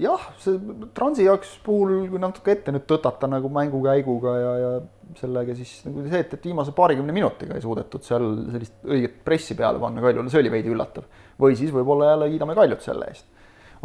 [0.01, 0.57] jah, see
[0.97, 4.73] Transi jaoks puhul, kui natuke ette nüüd tõtata nagu mängukäiguga ja, ja
[5.17, 9.57] sellega siis nagu see, et, et viimase paarikümne minutiga ei suudetud seal sellist õiget pressi
[9.59, 11.07] peale panna Kaljule, see oli veidi üllatav.
[11.41, 13.29] või siis võib-olla jälle kiidame Kaljut selle eest.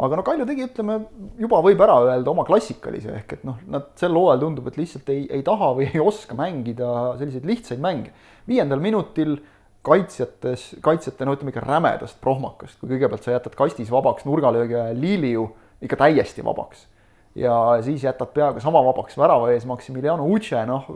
[0.02, 0.98] aga no Kalju tegi, ütleme,
[1.40, 5.08] juba võib ära öelda oma klassikalise, ehk et noh, nad sel hooajal tundub, et lihtsalt
[5.14, 8.12] ei, ei taha või ei oska mängida selliseid lihtsaid mänge.
[8.48, 9.38] viiendal minutil
[9.82, 15.00] kaitsjates, kaitsjate no ütleme ikka rämedast prohmakast, kui kõigepealt sa jätad kastis vabaks nurgalöögi ajal
[15.02, 15.48] Liliu
[15.82, 16.86] ikka täiesti vabaks.
[17.34, 20.88] ja siis jätad peaaegu sama vabaks värava ees Maximiliano Uche, noh,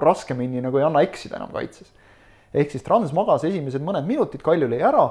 [0.00, 1.92] raskemini nagu ei anna eksida enam kaitses.
[2.54, 5.06] ehk siis Trans magas esimesed mõned minutid, Kalju lõi ära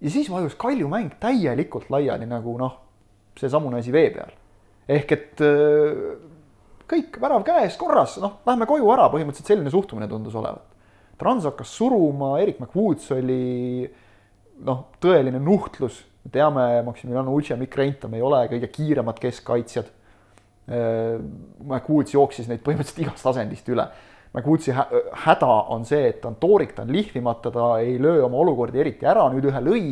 [0.00, 2.78] ja siis vajus Kalju mäng täielikult laiali nagu noh,
[3.38, 4.32] seesamune asi vee peal.
[4.88, 6.30] ehk et äh,
[6.92, 10.64] kõik, värav käes, korras, noh, lähme koju ära, põhimõtteliselt selline suhtumine tundus olevat.
[11.20, 13.86] Trans hakkas suruma, Erik McWoods oli
[14.66, 19.90] noh, tõeline nuhtlus me teame, Maximiliano Uche, Mikk Reintam ei ole kõige kiiremad keskkaitsjad.
[20.70, 21.18] Äh,
[21.66, 23.88] McWoods jooksis neid põhimõtteliselt igast asendist üle.
[24.32, 24.72] McWoodsi
[25.26, 28.80] häda on see, et ta on toorik, ta on lihvimata, ta ei löö oma olukordi
[28.80, 29.82] eriti ära, nüüd ühe lõi.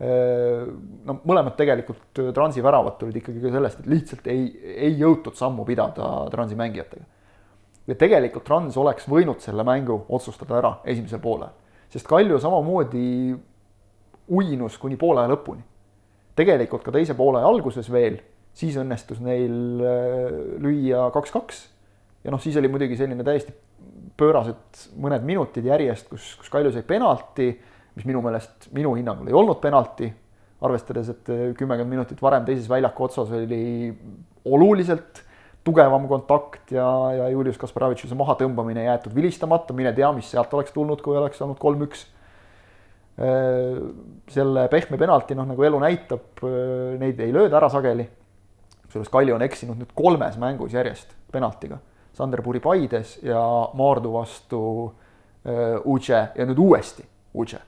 [0.00, 0.64] Äh,
[1.06, 4.48] no mõlemad tegelikult Transi väravad tulid ikkagi ka sellest, et lihtsalt ei,
[4.88, 7.04] ei jõutud sammu pidada Transi mängijatega.
[7.86, 11.52] ja tegelikult Trans oleks võinud selle mängu otsustada ära esimesel poolel,
[11.90, 13.34] sest Kalju samamoodi
[14.30, 15.62] uinus kuni poole lõpuni.
[16.38, 18.20] tegelikult ka teise poole alguses veel,
[18.56, 21.66] siis õnnestus neil äh, lüüa kaks-kaks.
[22.24, 23.54] ja noh, siis oli muidugi selline täiesti
[24.20, 27.50] pöörased mõned minutid järjest, kus, kus Kalju sai penalti,
[27.96, 30.10] mis minu meelest, minu hinnangul ei olnud penalti,
[30.60, 33.90] arvestades, et äh, kümmekond minutit varem teises väljaku otsas oli
[34.44, 35.24] oluliselt
[35.64, 41.02] tugevam kontakt ja, ja Julius Kasparovitšuse mahatõmbamine jäetud vilistamata, mine tea, mis sealt oleks tulnud,
[41.04, 42.06] kui oleks olnud kolm-üks
[43.20, 48.08] selle pehme penalti, noh nagu elu näitab, äh, neid ei lööda ära sageli.
[48.86, 51.78] kusjuures Kalju on eksinud nüüd kolmes mängus järjest penaltiga.
[52.16, 53.40] Sanderburi Paides ja
[53.74, 54.62] Maardu vastu
[55.44, 57.04] äh, Uche ja nüüd uuesti
[57.34, 57.60] Uche.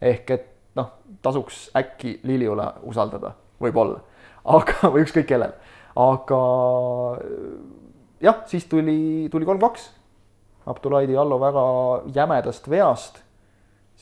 [0.00, 0.46] ehk et
[0.76, 0.90] noh,
[1.22, 4.02] tasuks äkki Liliule usaldada, võib-olla,
[4.44, 5.54] aga, või ükskõik kellel,
[5.96, 6.40] aga
[8.20, 9.90] jah, siis tuli, tuli kolm-kaks.
[10.66, 11.64] Abdulai Diallo väga
[12.14, 13.20] jämedast veast,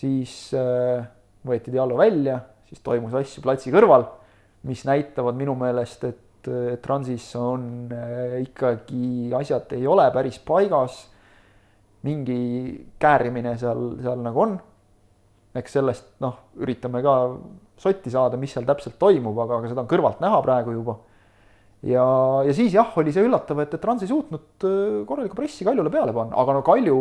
[0.01, 1.07] siis äh,
[1.47, 4.07] võeti Diallo välja, siis toimus asju platsi kõrval,
[4.69, 6.21] mis näitavad minu meelest, et
[6.85, 11.05] Transis on äh, ikkagi asjad ei ole päris paigas.
[12.05, 14.59] mingi käärimine seal, seal nagu on
[15.55, 17.15] eks sellest noh, üritame ka
[17.81, 20.99] sotti saada, mis seal täpselt toimub, aga, aga seda on kõrvalt näha praegu juba.
[21.85, 22.05] Ja,
[22.47, 25.93] ja siis jah, oli see üllatav, et, et Trans ei suutnud äh, korralikku pressi Kaljule
[25.93, 26.97] peale panna, aga no Kalju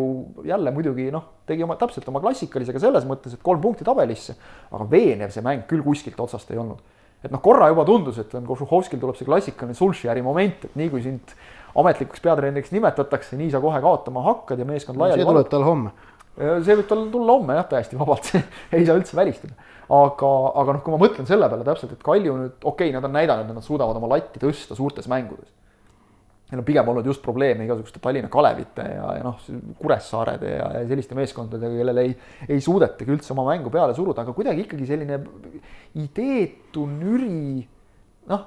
[0.47, 4.35] jälle muidugi noh, tegi oma täpselt oma klassikalisega selles mõttes, et kolm punkti tabelisse,
[4.71, 6.81] aga veenev see mäng küll kuskilt otsast ei olnud.
[7.23, 10.89] et noh, korra juba tundus, et on Košuhovskil tuleb see klassikaline Sulšjäri moment, et nii
[10.91, 11.35] kui sind
[11.79, 15.93] ametlikuks peatreeneriks nimetatakse, nii sa kohe kaotama hakkad ja meeskond laiali see tuleb tal homme
[16.37, 18.31] see võib tal tulla homme jah, täiesti vabalt,
[18.75, 19.57] ei saa üldse välistada.
[19.93, 20.29] aga,
[20.61, 23.13] aga noh, kui ma mõtlen selle peale täpselt, et Kalju nüüd, okei okay,, nad on
[23.13, 25.51] näidanud, et nad suudavad oma latti tõsta suurtes mängudes.
[26.53, 29.39] Neil on pigem olnud just probleeme igasuguste Tallinna Kalevite ja, ja noh,
[29.79, 32.15] Kuressaarede ja, ja selliste meeskondadega, kellele ei,
[32.49, 35.17] ei suudetagi üldse oma mängu peale suruda, aga kuidagi ikkagi selline
[36.01, 37.63] ideetu, nüri,
[38.29, 38.45] noh,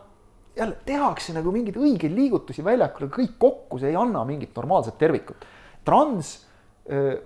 [0.56, 5.42] jälle tehakse nagu mingeid õigeid liigutusi väljakul, kõik kokku, see ei anna mingit normaalset tervikut.
[5.86, 6.36] Trans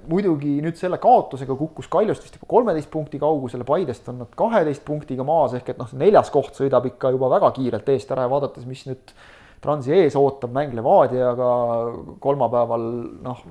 [0.08, 4.84] muidugi nüüd selle kaotusega kukkus Kaljust vist juba kolmeteist punkti kaugusele, Paidest on nad kaheteist
[4.86, 8.32] punktiga maas, ehk et noh, neljas koht sõidab ikka juba väga kiirelt eest ära ja
[8.32, 9.14] vaadates, mis nüüd
[9.60, 11.50] Transi ees ootab mäng Levadiaga
[12.24, 12.86] kolmapäeval,
[13.20, 13.42] noh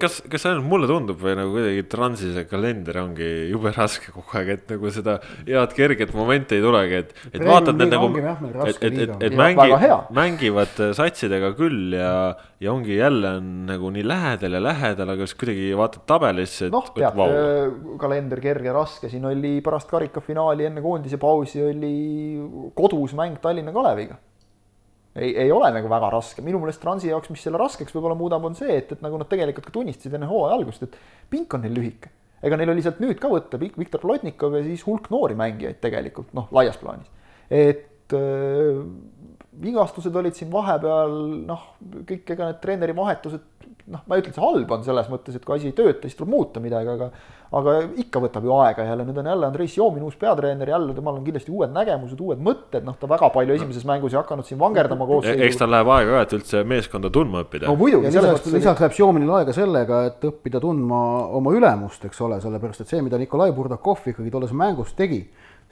[0.00, 4.38] kas, kas ainult mulle tundub või nagu kuidagi Transi see kalender ongi jube raske kogu
[4.38, 8.10] aeg, et nagu seda head kerget momenti ei tulegi, et, et vaatad need nagu,
[8.66, 9.70] et, et, et, et mängi,
[10.16, 12.12] mängivad satsidega küll ja,
[12.62, 16.70] ja ongi jälle on nagu nii lähedal ja lähedal, aga siis kuidagi vaatad tabelisse.
[16.74, 21.96] noh, tead äh, kalender kerge raske, siin oli pärast karikafinaali enne koondise pausi oli
[22.76, 24.20] kodus mäng Tallinna Kaleviga
[25.14, 28.44] ei, ei ole nagu väga raske, minu meelest Transi jaoks, mis selle raskeks võib-olla muudab,
[28.48, 30.98] on see, et, et nagu nad tegelikult ka tunnistasid enne hooaja algust, et
[31.30, 32.12] pink on neil lühike.
[32.44, 36.34] ega neil oli sealt nüüd ka võtta Viktor Plotnikov ja siis hulk noori mängijaid tegelikult
[36.36, 37.08] noh, laias plaanis.
[37.48, 38.82] et äh,
[39.64, 41.14] vigastused olid siin vahepeal
[41.46, 41.66] noh,
[42.08, 43.53] kõik, ega need treeneri vahetused
[43.92, 46.08] noh, ma ei ütle, et see halb on selles mõttes, et kui asi ei tööta,
[46.08, 47.10] siis tuleb muuta midagi, aga
[47.54, 51.18] aga ikka võtab ju aega jälle, nüüd on jälle Andrei Sjomin uus peatreener, jälle temal
[51.18, 54.58] on kindlasti uued nägemused, uued mõtted, noh, ta väga palju esimeses mängus ei hakanud siin
[54.58, 55.28] vangerdama koos.
[55.28, 57.68] E-, eks tal läheb aega ka, et üldse meeskonda tundma õppida.
[57.70, 58.10] no muidugi.
[58.10, 61.00] lisaks, lisaks läheb Sjominil aega sellega, et õppida tundma
[61.38, 65.22] oma ülemust, eks ole, sellepärast et see, mida Nikolai Burdakov ikkagi tolles mängus tegi,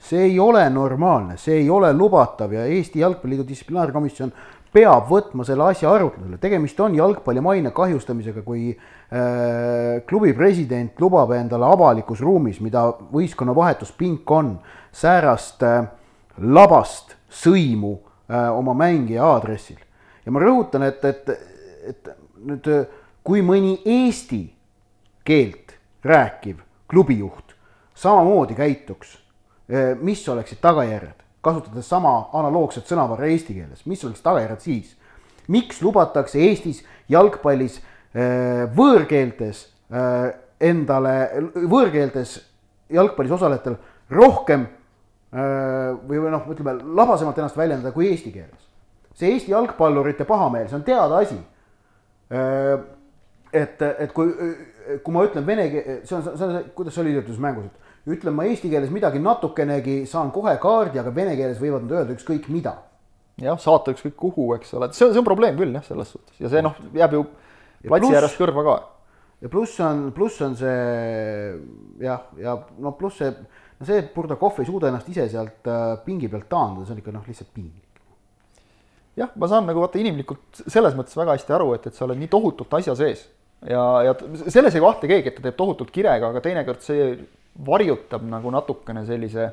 [0.03, 4.31] see ei ole normaalne, see ei ole lubatav ja Eesti Jalgpalliliidu distsiplinaarkomisjon
[4.73, 11.31] peab võtma selle asja arutlusele, tegemist on jalgpalli maine kahjustamisega, kui äh, klubi president lubab
[11.37, 14.55] endale avalikus ruumis, mida võistkonna vahetuspink on,
[14.93, 15.85] säärast äh,
[16.41, 19.79] labast sõimu äh, oma mängija aadressil.
[20.25, 21.29] ja ma rõhutan, et, et,
[21.89, 22.69] et nüüd
[23.23, 24.45] kui mõni eesti
[25.23, 26.59] keelt rääkiv
[26.91, 27.53] klubijuht
[27.95, 29.17] samamoodi käituks,
[29.71, 31.22] äh, mis oleksid tagajärjed?
[31.43, 34.93] Kasutades sama analoogset sõnavara eesti keeles, mis oleks tagajärjed siis?
[35.51, 40.29] miks lubatakse Eestis jalgpallis äh, võõrkeeltes äh,
[40.63, 41.15] endale,
[41.67, 42.37] võõrkeeltes
[42.93, 43.75] jalgpallis osalejatel
[44.13, 48.69] rohkem äh, või, või noh, ütleme labasemalt ennast väljendada kui eesti keeles.
[49.13, 51.35] see Eesti jalgpallurite pahameel, see on teada asi.
[53.53, 54.31] et, et kui,
[55.03, 57.92] kui ma ütlen vene keel, see on, see on, kuidas see oli ütletus mängus, et
[58.09, 62.17] ütlen ma eesti keeles midagi natukenegi, saan kohe kaardi, aga vene keeles võivad nad öelda
[62.17, 62.75] ükskõik mida.
[63.41, 66.41] jah, saata ükskõik kuhu, eks ole, see on, see on probleem küll jah, selles suhtes
[66.41, 67.23] ja see noh, jääb ju
[67.87, 68.75] platsi äärest kõrva ka.
[69.45, 70.75] ja pluss on, pluss on see
[72.03, 73.31] jah, ja no pluss see,
[73.79, 77.01] no see, et Burdakov ei suuda ennast ise sealt äh, pingi pealt taandada, see on
[77.01, 78.03] ikka noh, lihtsalt piinlik.
[79.17, 82.19] jah, ma saan nagu vaata inimlikult selles mõttes väga hästi aru, et, et sa oled
[82.19, 83.23] nii tohutult asja sees
[83.63, 84.13] ja, ja
[84.51, 87.15] selles ei kahtle keegi, et ta teeb tohutult kirega, aga teinekord see
[87.65, 89.51] varjutab nagu natukene sellise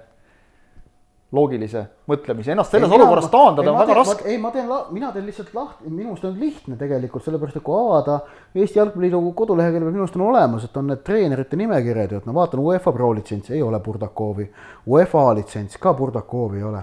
[1.31, 4.25] loogilise mõtlemise, ennast selles ei, olukorras ma, taandada ei, on väga teen, raske.
[4.33, 7.77] ei, ma teen, mina teen lihtsalt lahti, minu arust on lihtne tegelikult, sellepärast et kui
[7.79, 8.17] avada
[8.51, 12.35] Eesti Jalgpalliliidu kodulehekülg, minu arust on olemas, et on need treenerite nimekirjad ju, et ma
[12.41, 14.49] vaatan UEFA Pro litsents, ei ole Burdakovi,
[14.91, 16.83] UEFA litsents ka Burdakovi ei ole,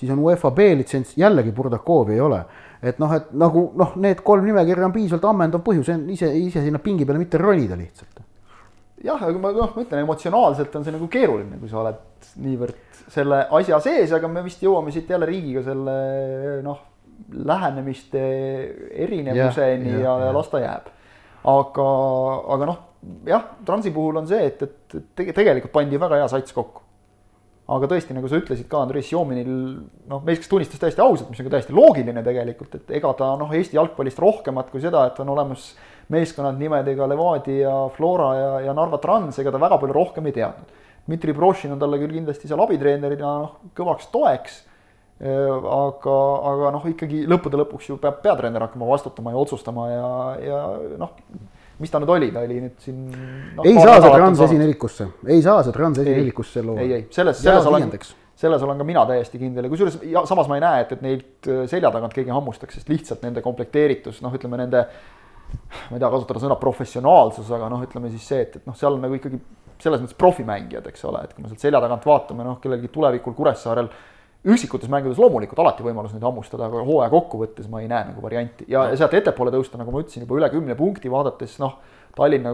[0.00, 2.42] siis on UEFA B litsents, jällegi Burdakovi ei ole.
[2.82, 6.80] Et noh, et nagu noh, need kolm nimekirja on piisavalt ammendav põhjus ise, ise sinna
[6.82, 8.24] pingi peale mitte ronida lihtsalt
[9.04, 13.00] jah, aga ma noh, ma ütlen, emotsionaalselt on see nagu keeruline, kui sa oled niivõrd
[13.12, 15.96] selle asja sees, aga me vist jõuame siit jälle riigiga selle
[16.64, 16.80] noh,
[17.32, 18.22] lähenemiste
[19.04, 20.88] erinevuseni ja, ja, ja, ja las ta jääb.
[21.52, 21.88] aga,
[22.54, 22.80] aga noh,
[23.26, 26.82] jah, Transi puhul on see, et, et tege, tegelikult pandi väga hea sats kokku.
[27.72, 29.52] aga tõesti, nagu sa ütlesid ka, Andrei Sjominil
[30.10, 33.32] noh, mees, kes tunnistas täiesti ausalt, mis on ka täiesti loogiline tegelikult, et ega ta
[33.40, 35.72] noh, Eesti jalgpallist rohkemat kui seda, et on olemas
[36.12, 40.80] meeskonnad nimedega Levadia, Flora ja, ja Narva Trans, ega ta väga palju rohkem ei teadnud.
[41.06, 44.60] Dmitri Brošin on talle küll kindlasti seal abitreenerina noh, kõvaks toeks
[45.22, 46.14] aga,
[46.50, 50.08] aga noh, ikkagi lõppude lõpuks ju peab peatreener hakkama vastutama ja otsustama ja,
[50.42, 50.62] ja
[50.98, 51.12] noh,
[51.82, 53.04] mis ta nüüd oli, ta oli nüüd siin
[53.54, 53.62] no,.
[53.62, 56.80] ei saa see trans esinelikusse, ei saa see trans esinelikusse loo.
[56.82, 57.94] ei, ei, selles, selles olen,
[58.42, 61.06] selles olen ka mina täiesti kindel ja kusjuures ja samas ma ei näe, et, et
[61.06, 64.88] neilt äh, selja tagant keegi hammustaks, sest lihtsalt nende komplekteeritus, noh, ütleme nende
[65.52, 68.96] ma ei taha kasutada sõna professionaalsus, aga noh, ütleme siis see, et, et noh, seal
[68.96, 69.40] on nagu ikkagi
[69.82, 73.34] selles mõttes profimängijad, eks ole, et kui me sealt selja tagant vaatame, noh, kellelgi tulevikul
[73.34, 73.90] Kuressaarel
[74.42, 78.66] üksikutes mängudes loomulikult alati võimalus neid hammustada, aga hooaja kokkuvõttes ma ei näe nagu varianti
[78.70, 78.98] ja no.
[78.98, 81.78] sealt ettepoole tõusta, nagu ma ütlesin, juba üle kümne punkti vaadates, noh,
[82.12, 82.50] Tallinna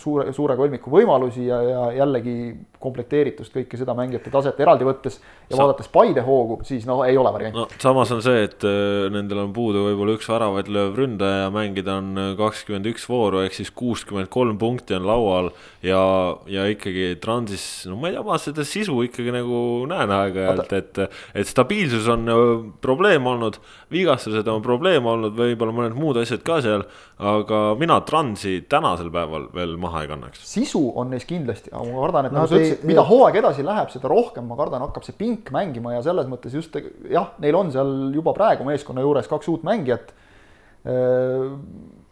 [0.00, 5.52] suure, suure kolmiku võimalusi ja, ja jällegi komplekteeritust, kõike seda mängijate taset eraldi võttes ja
[5.52, 5.58] Sa...
[5.58, 7.66] vaadates Paide hoogu, siis noh, ei ole varianti no,.
[7.82, 12.22] samas on see, et äh, nendel on puudu võib-olla üks väravaid lööv ründaja, mängida on
[12.22, 15.52] äh, kakskümmend üks vooru ehk siis kuuskümmend kolm punkti on laual
[15.84, 16.00] ja,
[16.48, 19.58] ja ikkagi Transis, no ma ei tea, ma seda sisu ikkagi nagu
[19.92, 21.04] näen aeg-ajalt, et,
[21.34, 22.42] et stabiilsus on äh,
[22.84, 23.58] probleem olnud,
[23.92, 26.86] vigastused on probleem olnud, võib-olla mõned muud asjad ka seal,
[27.16, 30.44] aga mina Transi tänasel päeval veel maha ei kannaks.
[30.46, 33.66] sisu on neis kindlasti, aga ma kardan, et no, nagu sa ütlesid, mida hooaeg edasi
[33.66, 36.76] läheb, seda rohkem ma kardan, hakkab see pink mängima ja selles mõttes just
[37.10, 40.14] jah, neil on seal juba praegu meeskonna juures kaks uut mängijat.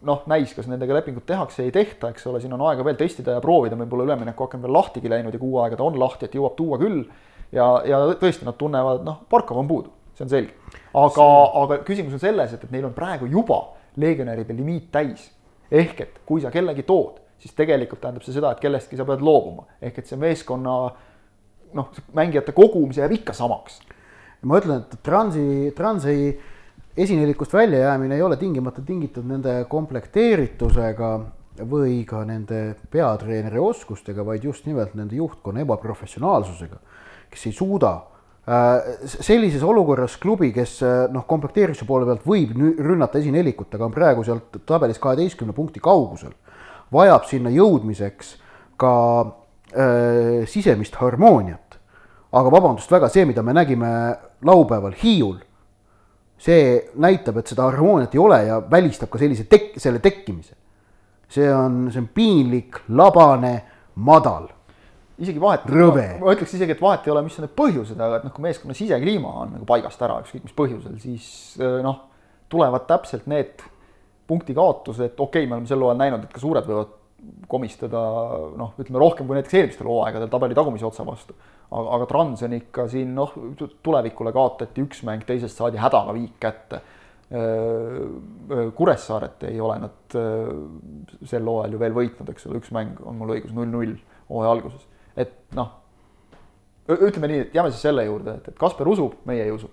[0.05, 3.37] noh, näis, kas nendega lepingut tehakse, ei tehta, eks ole, siin on aega veel testida
[3.37, 6.57] ja proovida, pole üleminekuaken veel lahtigi läinud ja kuu aega ta on lahti, et jõuab
[6.57, 7.05] tuua küll.
[7.55, 10.79] Ja, ja tõesti, nad tunnevad, noh, Barkov on puudu, see on selge.
[10.93, 11.27] aga,
[11.63, 13.61] aga küsimus on selles, et, et neil on praegu juba
[13.97, 15.31] legionäride limiit täis.
[15.71, 19.23] ehk et kui sa kellegi tood siis tegelikult tähendab see seda, et kellestki sa pead
[19.25, 20.75] loobuma, ehk et see meeskonna
[21.77, 23.81] noh, mängijate kogum, see jääb ikka samaks.
[24.45, 26.15] ma ütlen, et Transi, Transi
[26.97, 31.09] esinelikust väljajäämine ei ole tingimata tingitud nende komplekteeritusega
[31.65, 36.79] või ka nende peatreeneri oskustega, vaid just nimelt nende juhtkonna ebaprofessionaalsusega,
[37.35, 37.91] kes ei suuda
[38.47, 43.95] äh, sellises olukorras klubi, kes äh, noh, komplekteerimise poole pealt võib rünnata esinelikut, aga on
[43.95, 46.33] praegu sealt tabelis kaheteistkümne punkti kaugusel
[46.95, 48.35] vajab sinna jõudmiseks
[48.79, 51.61] ka äh, sisemist harmooniat.
[52.35, 53.89] aga vabandust väga, see, mida me nägime
[54.43, 55.37] laupäeval Hiiul,
[56.37, 60.55] see näitab, et seda harmooniat ei ole ja välistab ka sellise tek-, selle tekkimise.
[61.31, 63.55] see on, see on piinlik, labane,
[63.95, 64.49] madal
[65.21, 65.69] isegi vahet,
[66.19, 68.43] ma ütleks isegi, et vahet ei ole, mis on need põhjused, aga et noh, kui
[68.43, 71.29] meeskonna sisekliima on nagu paigast ära, ükskõik mis põhjusel, siis
[71.61, 72.01] äh, noh,
[72.51, 73.63] tulevad täpselt need
[74.27, 76.93] punkti kaotus, et okei okay,, me oleme sel hooajal näinud, et ka suured võivad
[77.49, 78.01] komistada
[78.57, 81.35] noh, ütleme rohkem kui näiteks eelmistel hooaegadel tabeli tagumise otsa vastu.
[81.71, 83.33] aga, aga Trans on ikka siin noh,
[83.85, 86.81] tulevikule kaotati üks mäng, teisest saadi hädaga viik kätte.
[88.77, 90.17] Kuressaaret ei ole nad
[91.25, 93.95] sel hooajal ju veel võitnud, eks ole, üks mäng on mul õigus null-null
[94.29, 94.85] hooaja alguses,
[95.17, 95.71] et noh,
[96.89, 99.71] ütleme nii, et jääme siis selle juurde, et, et Kasper usub, meie ei usu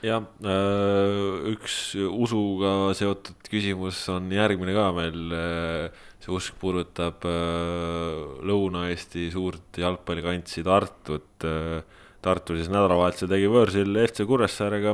[0.06, 5.34] jah, äh, üks usuga seotud küsimus on järgmine ka meil.
[5.36, 11.48] Äh, see usk puudutab äh, Lõuna-Eesti suurt jalgpallikantsi Tartut.
[12.20, 14.92] Tartu siis nädalavahetusel tegi võõrsil FC Kuressaarega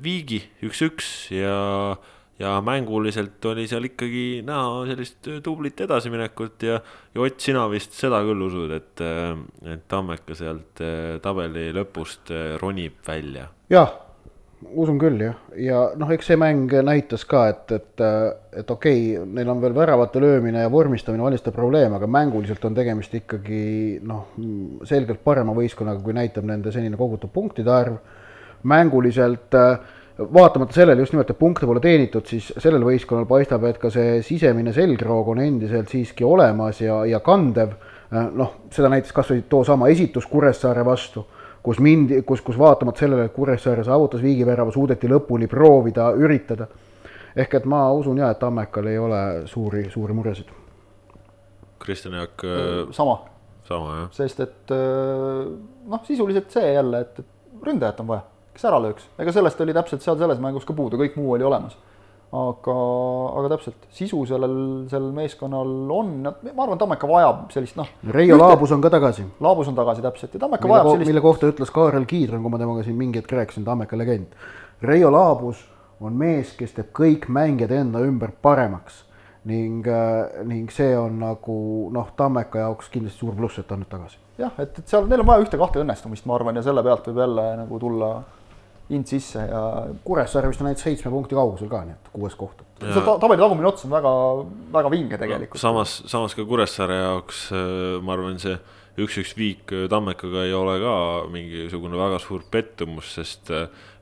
[0.00, 1.52] viigi üks-üks ja
[2.38, 6.80] ja mänguliselt oli seal ikkagi näha sellist tublit edasiminekut ja,
[7.14, 9.04] ja Ott, sina vist seda küll usud, et,
[9.70, 10.82] et Tammeka sealt
[11.22, 13.92] tabeli lõpust ronib välja jah,
[14.72, 18.04] usun küll jah, ja noh, eks see mäng näitas ka, et, et,
[18.60, 22.76] et okei okay,, neil on veel väravate löömine ja vormistamine valmistab probleeme, aga mänguliselt on
[22.76, 23.64] tegemist ikkagi
[24.06, 24.30] noh,
[24.88, 27.98] selgelt parema võistkonnaga, kui näitab nende senine kogutud punktide arv.
[28.64, 29.54] mänguliselt
[30.18, 34.20] vaatamata sellele just nimelt, et punkte pole teenitud, siis sellel võistkonnal paistab, et ka see
[34.22, 37.74] sisemine selgroog on endiselt siiski olemas ja, ja kandev.
[38.14, 41.24] noh, seda näitas kas või toosama esitus Kuressaare vastu
[41.64, 46.66] kus mindi, kus, kus vaatamata sellele, et Kuressaare saavutas viigivärava, suudeti lõpuni proovida, üritada.
[47.36, 50.52] ehk et ma usun ja, et Tammekal ei ole suuri, suuri muresid.
[51.80, 52.44] Kristjan Jaak.
[52.44, 53.16] Äh, sama.
[53.64, 54.12] sama, jah.
[54.12, 55.48] sest et äh,
[55.88, 59.74] noh, sisuliselt see jälle, et, et ründajat on vaja, kes ära lööks, ega sellest oli
[59.76, 61.76] täpselt seal selles mängus ka puudu, kõik muu oli olemas.
[62.34, 62.74] aga,
[63.38, 64.54] aga täpselt, sisu sellel,
[64.90, 67.86] sellel meeskonnal on, ma arvan, Tammeka vajab sellist noh.
[68.10, 68.42] Reijo ühte...
[68.42, 69.26] Laabus on ka tagasi.
[69.44, 71.10] Laabus on tagasi täpselt ja Tammeka mille vajab sellist.
[71.12, 74.34] mille kohta ütles Kaarel Kiidron, kui ma temaga siin mingi hetk rääkisin, Tammeka legend.
[74.82, 75.62] Reijo Laabus
[76.02, 79.04] on mees, kes teeb kõik mängijad enda ümber paremaks
[79.48, 79.86] ning,
[80.48, 81.56] ning see on nagu
[81.94, 84.18] noh, Tammeka jaoks kindlasti suur pluss, et ta on nüüd tagasi.
[84.40, 87.20] jah, et, et seal neil on vaja ühte-kahte õnnestumist, ma arvan, ja selle pealt võib
[87.22, 88.14] jälle nagu tulla
[88.92, 89.62] int sisse ja.
[90.04, 92.60] Kuressaare vist on ainult seitsme punkti kaugusel ka, nii et kuues koht.
[92.82, 94.14] see ta, tabeli tagumine ots on väga,
[94.74, 95.62] väga vinge tegelikult no,.
[95.62, 97.46] samas, samas ka Kuressaare jaoks
[98.04, 98.58] ma arvan, see
[99.00, 100.94] üks-üks viik Tammekaga ei ole ka
[101.32, 103.50] mingisugune väga suur pettumus, sest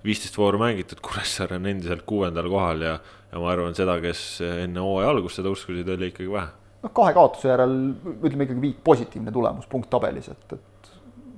[0.04, 2.96] viisteist vooru mängitud, Kuressaare on endiselt kuuendal kohal ja,
[3.30, 6.50] ja ma arvan, seda, kes enne hooaja algust seda uskusid, oli ikkagi vähe.
[6.82, 7.78] noh, kahe kaotuse järel
[8.18, 10.92] ütleme ikkagi viik positiivne tulemus punkt tabelis, et, et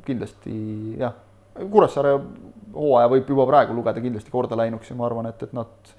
[0.08, 0.54] kindlasti
[1.00, 1.14] jah,
[1.54, 2.16] Kuressaare
[2.74, 5.92] hooaja võib juba praegu lugeda kindlasti korda läinuks ja ma arvan, et, et nad,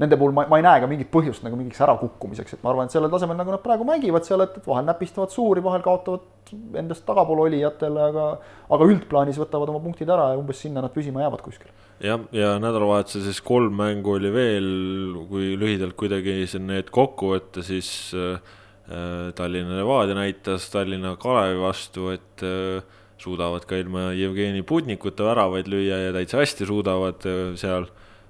[0.00, 2.88] nende puhul ma, ma ei näe ka mingit põhjust nagu mingiks ärakukkumiseks, et ma arvan,
[2.88, 6.52] et sellel tasemel, nagu nad praegu mängivad seal, et, et vahel näpistavad suuri, vahel kaotavad
[6.80, 8.28] endast tagapool olijatele, aga
[8.74, 11.72] aga üldplaanis võtavad oma punktid ära ja umbes sinna nad püsima jäävad kuskil.
[12.04, 14.70] jah, ja nädalavahetusel siis kolm mängu oli veel,
[15.28, 18.38] kui lühidalt kuidagi need kokku võtta, siis äh,
[19.36, 26.02] Tallinna Levadia näitas Tallinna Kalevi vastu, et äh, suudavad ka ilma Jevgeni Putnikuta väravaid lüüa
[26.06, 27.26] ja täitsa hästi suudavad
[27.58, 27.88] seal,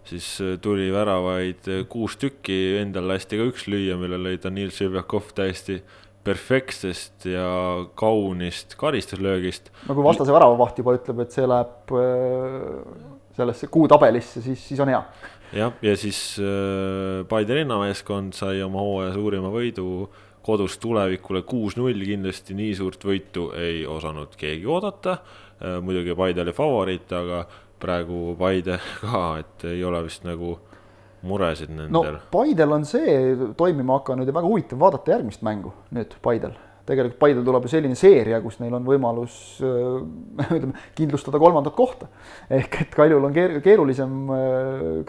[0.09, 0.26] siis
[0.64, 5.82] tuli väravaid kuus tükki, endal lasti ka üks lüüa, mille lõi Danil Ševjakov täiesti
[6.28, 7.49] perfektsest ja
[7.97, 9.70] kaunist karistuslöögist.
[9.89, 11.93] no kui vastase väravavaht juba ütleb, et see läheb
[13.39, 15.03] sellesse kuutabelisse, siis, siis on hea.
[15.57, 16.20] jah, ja siis
[17.28, 20.09] Paide linnameeskond sai oma hooaja suurima võidu
[20.49, 25.18] kodus tulevikule kuus-null kindlasti nii suurt võitu ei osanud keegi oodata.
[25.84, 27.42] muidugi Paide oli favoriit, aga
[27.82, 30.55] praegu Paide ka, et ei ole vist nagu
[31.28, 32.22] muresid nendel no,.
[32.32, 33.18] Paidel on see
[33.59, 36.57] toimima hakanud ja väga huvitav vaadata järgmist mängu nüüd Paidel.
[36.88, 39.38] tegelikult Paidel tuleb ju selline seeria, kus neil on võimalus
[40.46, 42.09] ütleme, kindlustada kolmandat kohta.
[42.49, 44.20] ehk et Kaljul on keer keerulisem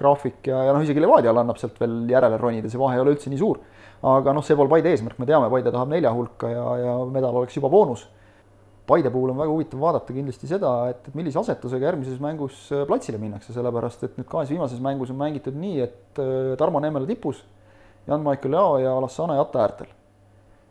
[0.01, 3.15] graafik ja, ja noh, isegi Levadial annab sealt veel järele ronida, see vahe ei ole
[3.15, 3.63] üldse nii suur
[4.01, 7.41] aga noh, see pole Paide eesmärk, me teame, Paide tahab nelja hulka ja, ja medal
[7.41, 8.05] oleks juba boonus.
[8.89, 13.53] Paide puhul on väga huvitav vaadata kindlasti seda, et, millise asetusega järgmises mängus platsile minnakse,
[13.53, 16.21] sellepärast et nüüd kahes viimases mängus on mängitud nii, et
[16.57, 17.43] Tarmo Neemela tipus,
[18.09, 19.95] Jan-Michael Jao ja Alassane Jatta äärtel.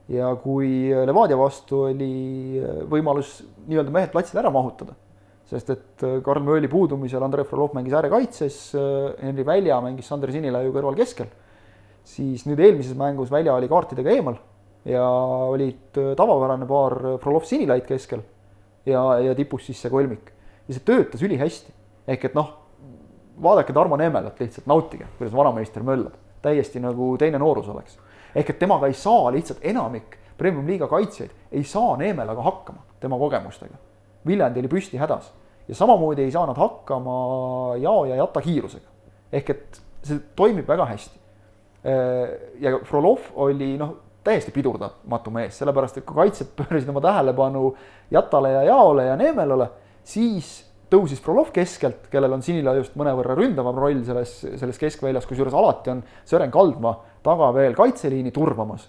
[0.09, 4.97] ja kui Levadia vastu oli võimalus nii-öelda mehed platsile ära mahutada,
[5.47, 8.57] sest et Karl Mööli puudumisel Andrei Frolov mängis äärekaitses,
[9.21, 11.29] Henri Välja mängis Sander Sinilaiu kõrval keskel
[12.09, 14.39] siis nüüd eelmises mängus välja oli kaartidega eemal
[14.89, 15.05] ja
[15.53, 18.23] olid tavapärane paar Frolov-Sinilait keskel
[18.87, 20.33] ja, ja tipus siis see kolmik.
[20.69, 21.73] ja see töötas ülihästi.
[22.09, 22.53] ehk et noh,
[23.43, 26.15] vaadake Tarmo Neemelat lihtsalt, nautige, kuidas vanameister möllab.
[26.43, 27.99] täiesti nagu teine noorus oleks.
[28.35, 33.75] ehk et temaga ei saa lihtsalt enamik premium-liiga kaitsjaid ei saa Neemelaga hakkama tema kogemustega.
[34.27, 35.33] Viljandi oli püsti hädas
[35.69, 38.89] ja samamoodi ei saa nad hakkama Jao ja Jata kiirusega.
[39.33, 41.28] ehk et see toimib väga hästi
[41.85, 47.71] ja Frolov oli noh, täiesti pidurdamatu mees, sellepärast et kui kaitsjad pöörasid oma tähelepanu
[48.15, 49.71] Jatale ja Jaole ja Neemelale,
[50.05, 50.51] siis
[50.93, 56.05] tõusis Frolov keskelt, kellel on Sinilaiust mõnevõrra ründavam roll selles, selles keskväljas, kusjuures alati on
[56.29, 58.89] Sören Kaldma taga veel kaitseliini turvamas.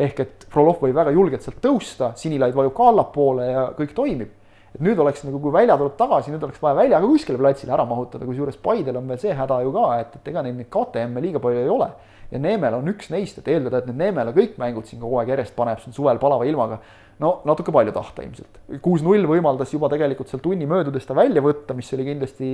[0.00, 4.30] ehk et Frolov võib väga julgelt sealt tõusta, Sinilaid vajub ka allapoole ja kõik toimib.
[4.74, 7.72] et nüüd oleks nagu, kui välja tuleb tagasi, nüüd oleks vaja välja ka kuskile platsile
[7.72, 10.68] ära mahutada, kusjuures Paidel on veel see häda ju ka, et, et ega neil neid
[10.70, 11.90] KTM-e liiga palju ei ole
[12.30, 15.32] ja Neemel on üks neist, et eeldada, et need Neemela kõik mängud siin kogu aeg
[15.34, 16.78] järjest paneb siin suvel palava ilmaga,
[17.22, 18.60] no natuke palju tahta ilmselt.
[18.84, 22.50] kuus-null võimaldas juba tegelikult seal tunni möödudes ta välja võtta, mis oli kindlasti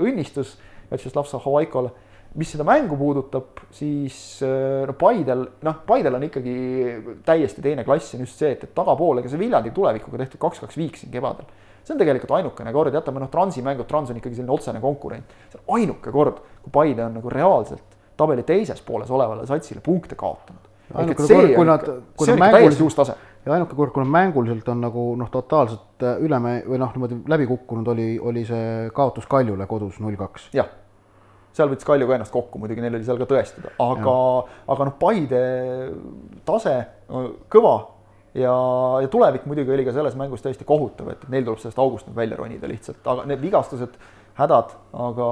[0.00, 0.56] õnnistus
[0.88, 1.90] Vjatšeslav Sahovaikole.
[2.38, 6.56] mis seda mängu puudutab, siis no Paidel, noh, Paidel on ikkagi
[7.24, 10.76] täiesti teine klass, on just see, et, et tagapool, ega see Viljandi tulevikuga tehtud kaks-kaks
[10.76, 11.48] viik siin kevadel
[11.88, 15.32] see on tegelikult ainukene kord, jätame noh, Transi mängud, Trans on ikkagi selline otsene konkurent.
[15.48, 20.18] see on ainuke kord, kui Paide on nagu reaalselt tabeli teises pooles olevale satsile punkte
[20.18, 20.66] kaotanud.
[20.94, 23.14] ainuke kord, kui nad, kui nad mänguliselt,
[23.44, 27.22] ja ainuke kord, kui nad mänguliselt on nagu noh, totaalselt üle me- või noh, niimoodi
[27.28, 30.48] läbi kukkunud, oli, oli see kaotus Kaljule kodus null kaks.
[30.56, 30.70] jah,
[31.52, 34.16] seal võttis Kalju ka ennast kokku, muidugi neil oli seal ka tõestada, aga,
[34.74, 35.44] aga noh, Paide
[36.48, 36.74] tase
[37.52, 37.76] kõva
[38.34, 38.54] ja,
[39.02, 42.18] ja tulevik muidugi oli ka selles mängus täiesti kohutav, et neil tuleb sellest august nüüd
[42.18, 43.98] välja ronida lihtsalt, aga need vigastused
[44.38, 45.28] hädad, aga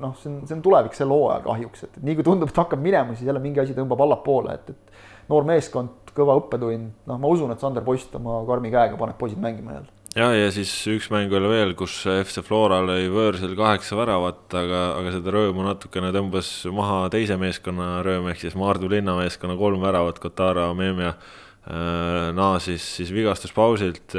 [0.00, 2.80] noh, see on, see on tulevik sel hooajal kahjuks, et nii kui tundub, et hakkab
[2.80, 7.30] minema, siis jälle mingi asi tõmbab allapoole, et, et noor meeskond, kõva õppetund, noh, ma
[7.30, 9.92] usun, et Sander Post oma karmi käega paneb poisid mängima jälle.
[10.16, 14.80] ja, ja siis üks mäng oli veel, kus FC Flora lõi võõrsil kaheksa väravat, aga,
[15.02, 20.22] aga seda rõõmu natukene tõmbas maha teise meeskonna rõõm, ehk siis Maardu linnameeskonna kolm väravat,
[20.24, 24.16] Kotara, Memja äh, naasis siis vigastuspausilt,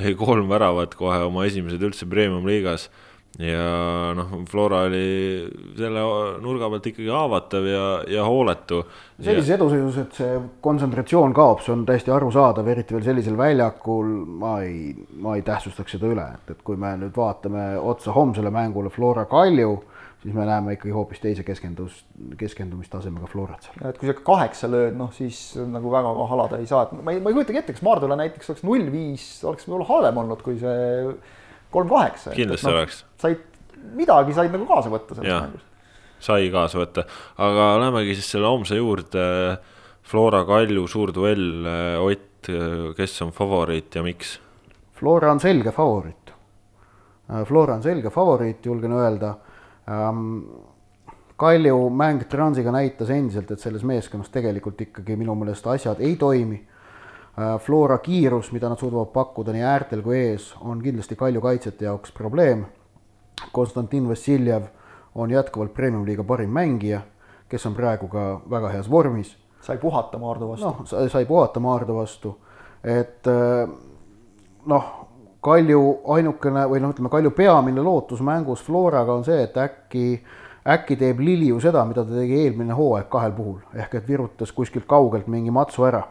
[0.00, 2.88] lõi kolm väravat kohe oma esimesed üldse premium-liigas
[3.38, 5.46] ja noh, Flora oli
[5.78, 6.02] selle
[6.42, 8.82] nurga pealt ikkagi haavatav ja, ja hooletu.
[9.20, 14.10] sellises eduseisus, et see kontsentratsioon kaob, see on täiesti arusaadav, eriti veel sellisel väljakul,
[14.42, 14.90] ma ei,
[15.22, 19.24] ma ei tähtsustaks seda üle, et, et kui me nüüd vaatame otsa homsele mängule Flora
[19.30, 19.78] Kalju,
[20.20, 22.02] siis me näeme ikkagi hoopis teise keskendus,
[22.40, 23.80] keskendumistasemega Florat seal.
[23.88, 27.22] et kui sa kaheksa lööd, noh siis nagu väga halada ei saa, et ma ei,
[27.22, 30.58] ma ei kujutagi ette, kas Maardule näiteks oleks null viis, oleks võib-olla halvem olnud, kui
[30.60, 30.80] see
[31.70, 32.34] kolm kaheksa.
[32.36, 33.02] kindlasti no, oleks.
[33.20, 33.42] said,
[33.96, 35.66] midagi said nagu kaasa võtta sellest mängust.
[36.20, 37.06] sai kaasa võtta,
[37.40, 39.26] aga lähemegi siis selle homse juurde.
[40.10, 41.66] Flora Kalju suur duell,
[42.02, 42.48] Ott,
[42.96, 44.40] kes on favoriit ja miks?
[44.96, 46.32] Flora on selge favoriit.
[47.46, 49.36] Flora on selge favoriit, julgen öelda
[49.86, 50.40] ähm,
[51.40, 56.58] Kalju mäng Transiga näitas endiselt, et selles meeskonnas tegelikult ikkagi minu meelest asjad ei toimi
[57.58, 62.12] Flora kiirus, mida nad suudavad pakkuda nii äärtel kui ees, on kindlasti Kalju kaitsjate jaoks
[62.12, 62.64] probleem.
[63.52, 64.66] Konstantin Vassiljev
[65.14, 67.00] on jätkuvalt premium-liiga parim mängija,
[67.48, 69.36] kes on praegu ka väga heas vormis.
[69.60, 70.64] sai puhata Maardu vastu.
[70.66, 72.36] noh, sai puhata Maardu vastu,
[72.84, 73.68] et äh,
[74.66, 74.84] noh,
[75.40, 80.22] Kalju ainukene või noh, ütleme Kalju peamine lootus mängus Floraga on see, et äkki,
[80.68, 84.84] äkki teeb Liliu seda, mida ta tegi eelmine hooaeg kahel puhul, ehk et virutas kuskilt
[84.86, 86.02] kaugelt mingi matsu ära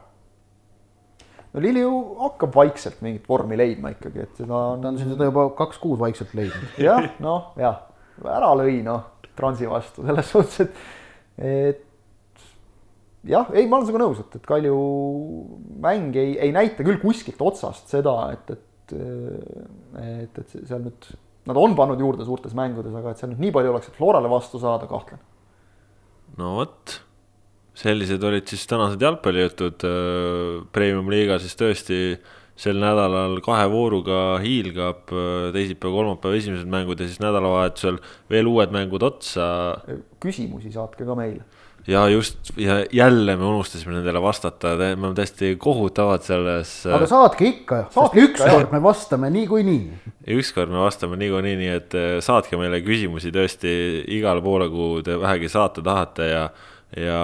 [1.53, 4.81] no Lili ju hakkab vaikselt mingit vormi leidma ikkagi, et seda on.
[4.83, 6.73] ta on seda juba kaks kuud vaikselt leidnud.
[6.89, 7.83] jah, noh, jah,
[8.25, 10.79] ära lõi noh, Transi vastu selles suhtes, et,
[11.47, 11.85] et
[13.31, 14.75] jah, ei, ma olen sinuga nõus, et, et Kalju
[15.83, 18.95] mäng ei, ei näita küll kuskilt otsast seda, et, et,
[20.03, 21.11] et, et seal nüüd,
[21.47, 24.31] nad on pannud juurde suurtes mängudes, aga et seal nüüd nii palju oleks, et Florale
[24.31, 25.23] vastu saada, kahtlen.
[26.35, 26.99] no vot
[27.79, 29.87] sellised olid siis tänased jalgpallijutud.
[29.87, 32.01] Äh, Premium-liiga siis tõesti
[32.59, 38.01] sel nädalal kahe vooruga hiilgab äh, teisipäev, kolmapäev esimesed mängud ja siis nädalavahetusel
[38.31, 39.47] veel uued mängud otsa.
[40.19, 41.45] küsimusi saatke ka meile.
[41.87, 46.73] ja just ja jälle me unustasime nendele vastata, me oleme täiesti kohutavad selles.
[46.85, 50.01] Äh, aga saatke ikka, sest ükskord me vastame niikuinii.
[50.35, 51.95] ükskord me vastame niikuinii, nii et
[52.27, 53.71] saatke meile küsimusi tõesti
[54.19, 56.43] igale poole, kuhu te vähegi saata tahate ja
[56.97, 57.21] ja,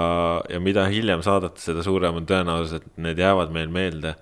[0.50, 4.16] ja mida hiljem saadate, seda suurem on tõenäosus, et need jäävad meil meelde.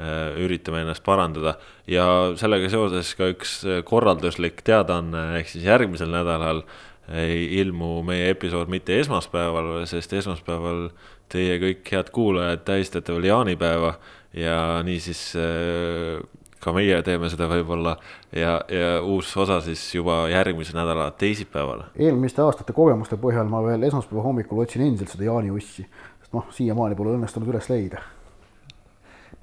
[0.00, 1.56] Äh, üritame ennast parandada
[1.90, 2.04] ja
[2.38, 6.62] sellega seoses ka üks korralduslik teadaanne, ehk siis järgmisel nädalal
[7.10, 10.86] ei ilmu meie episood mitte esmaspäeval, sest esmaspäeval
[11.30, 13.96] teie kõik head kuulajad tähistate veel jaanipäeva
[14.36, 16.22] ja niisiis äh,
[16.60, 17.96] ka meie teeme seda võib-olla
[18.36, 21.86] ja, ja uus osa siis juba järgmise nädala teisipäeval.
[21.96, 25.86] eelmiste aastate kogemuste põhjal ma veel esmaspäeva hommikul otsin endiselt seda jaaniussi,
[26.20, 28.04] sest noh, siiamaani pole õnnestunud üles leida.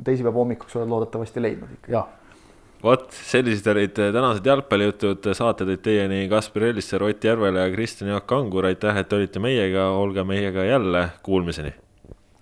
[0.03, 1.91] teisipäeva hommikuks oled loodetavasti leidnud ikka.
[1.97, 2.13] jah
[2.83, 8.29] vot sellised olid tänased jalgpallijutud, saate tõid teieni Kaspar Ellissaar, Ott Järvela ja Kristjan Jaak
[8.29, 11.73] Kangur, aitäh, et olite meiega, olge meiega jälle, kuulmiseni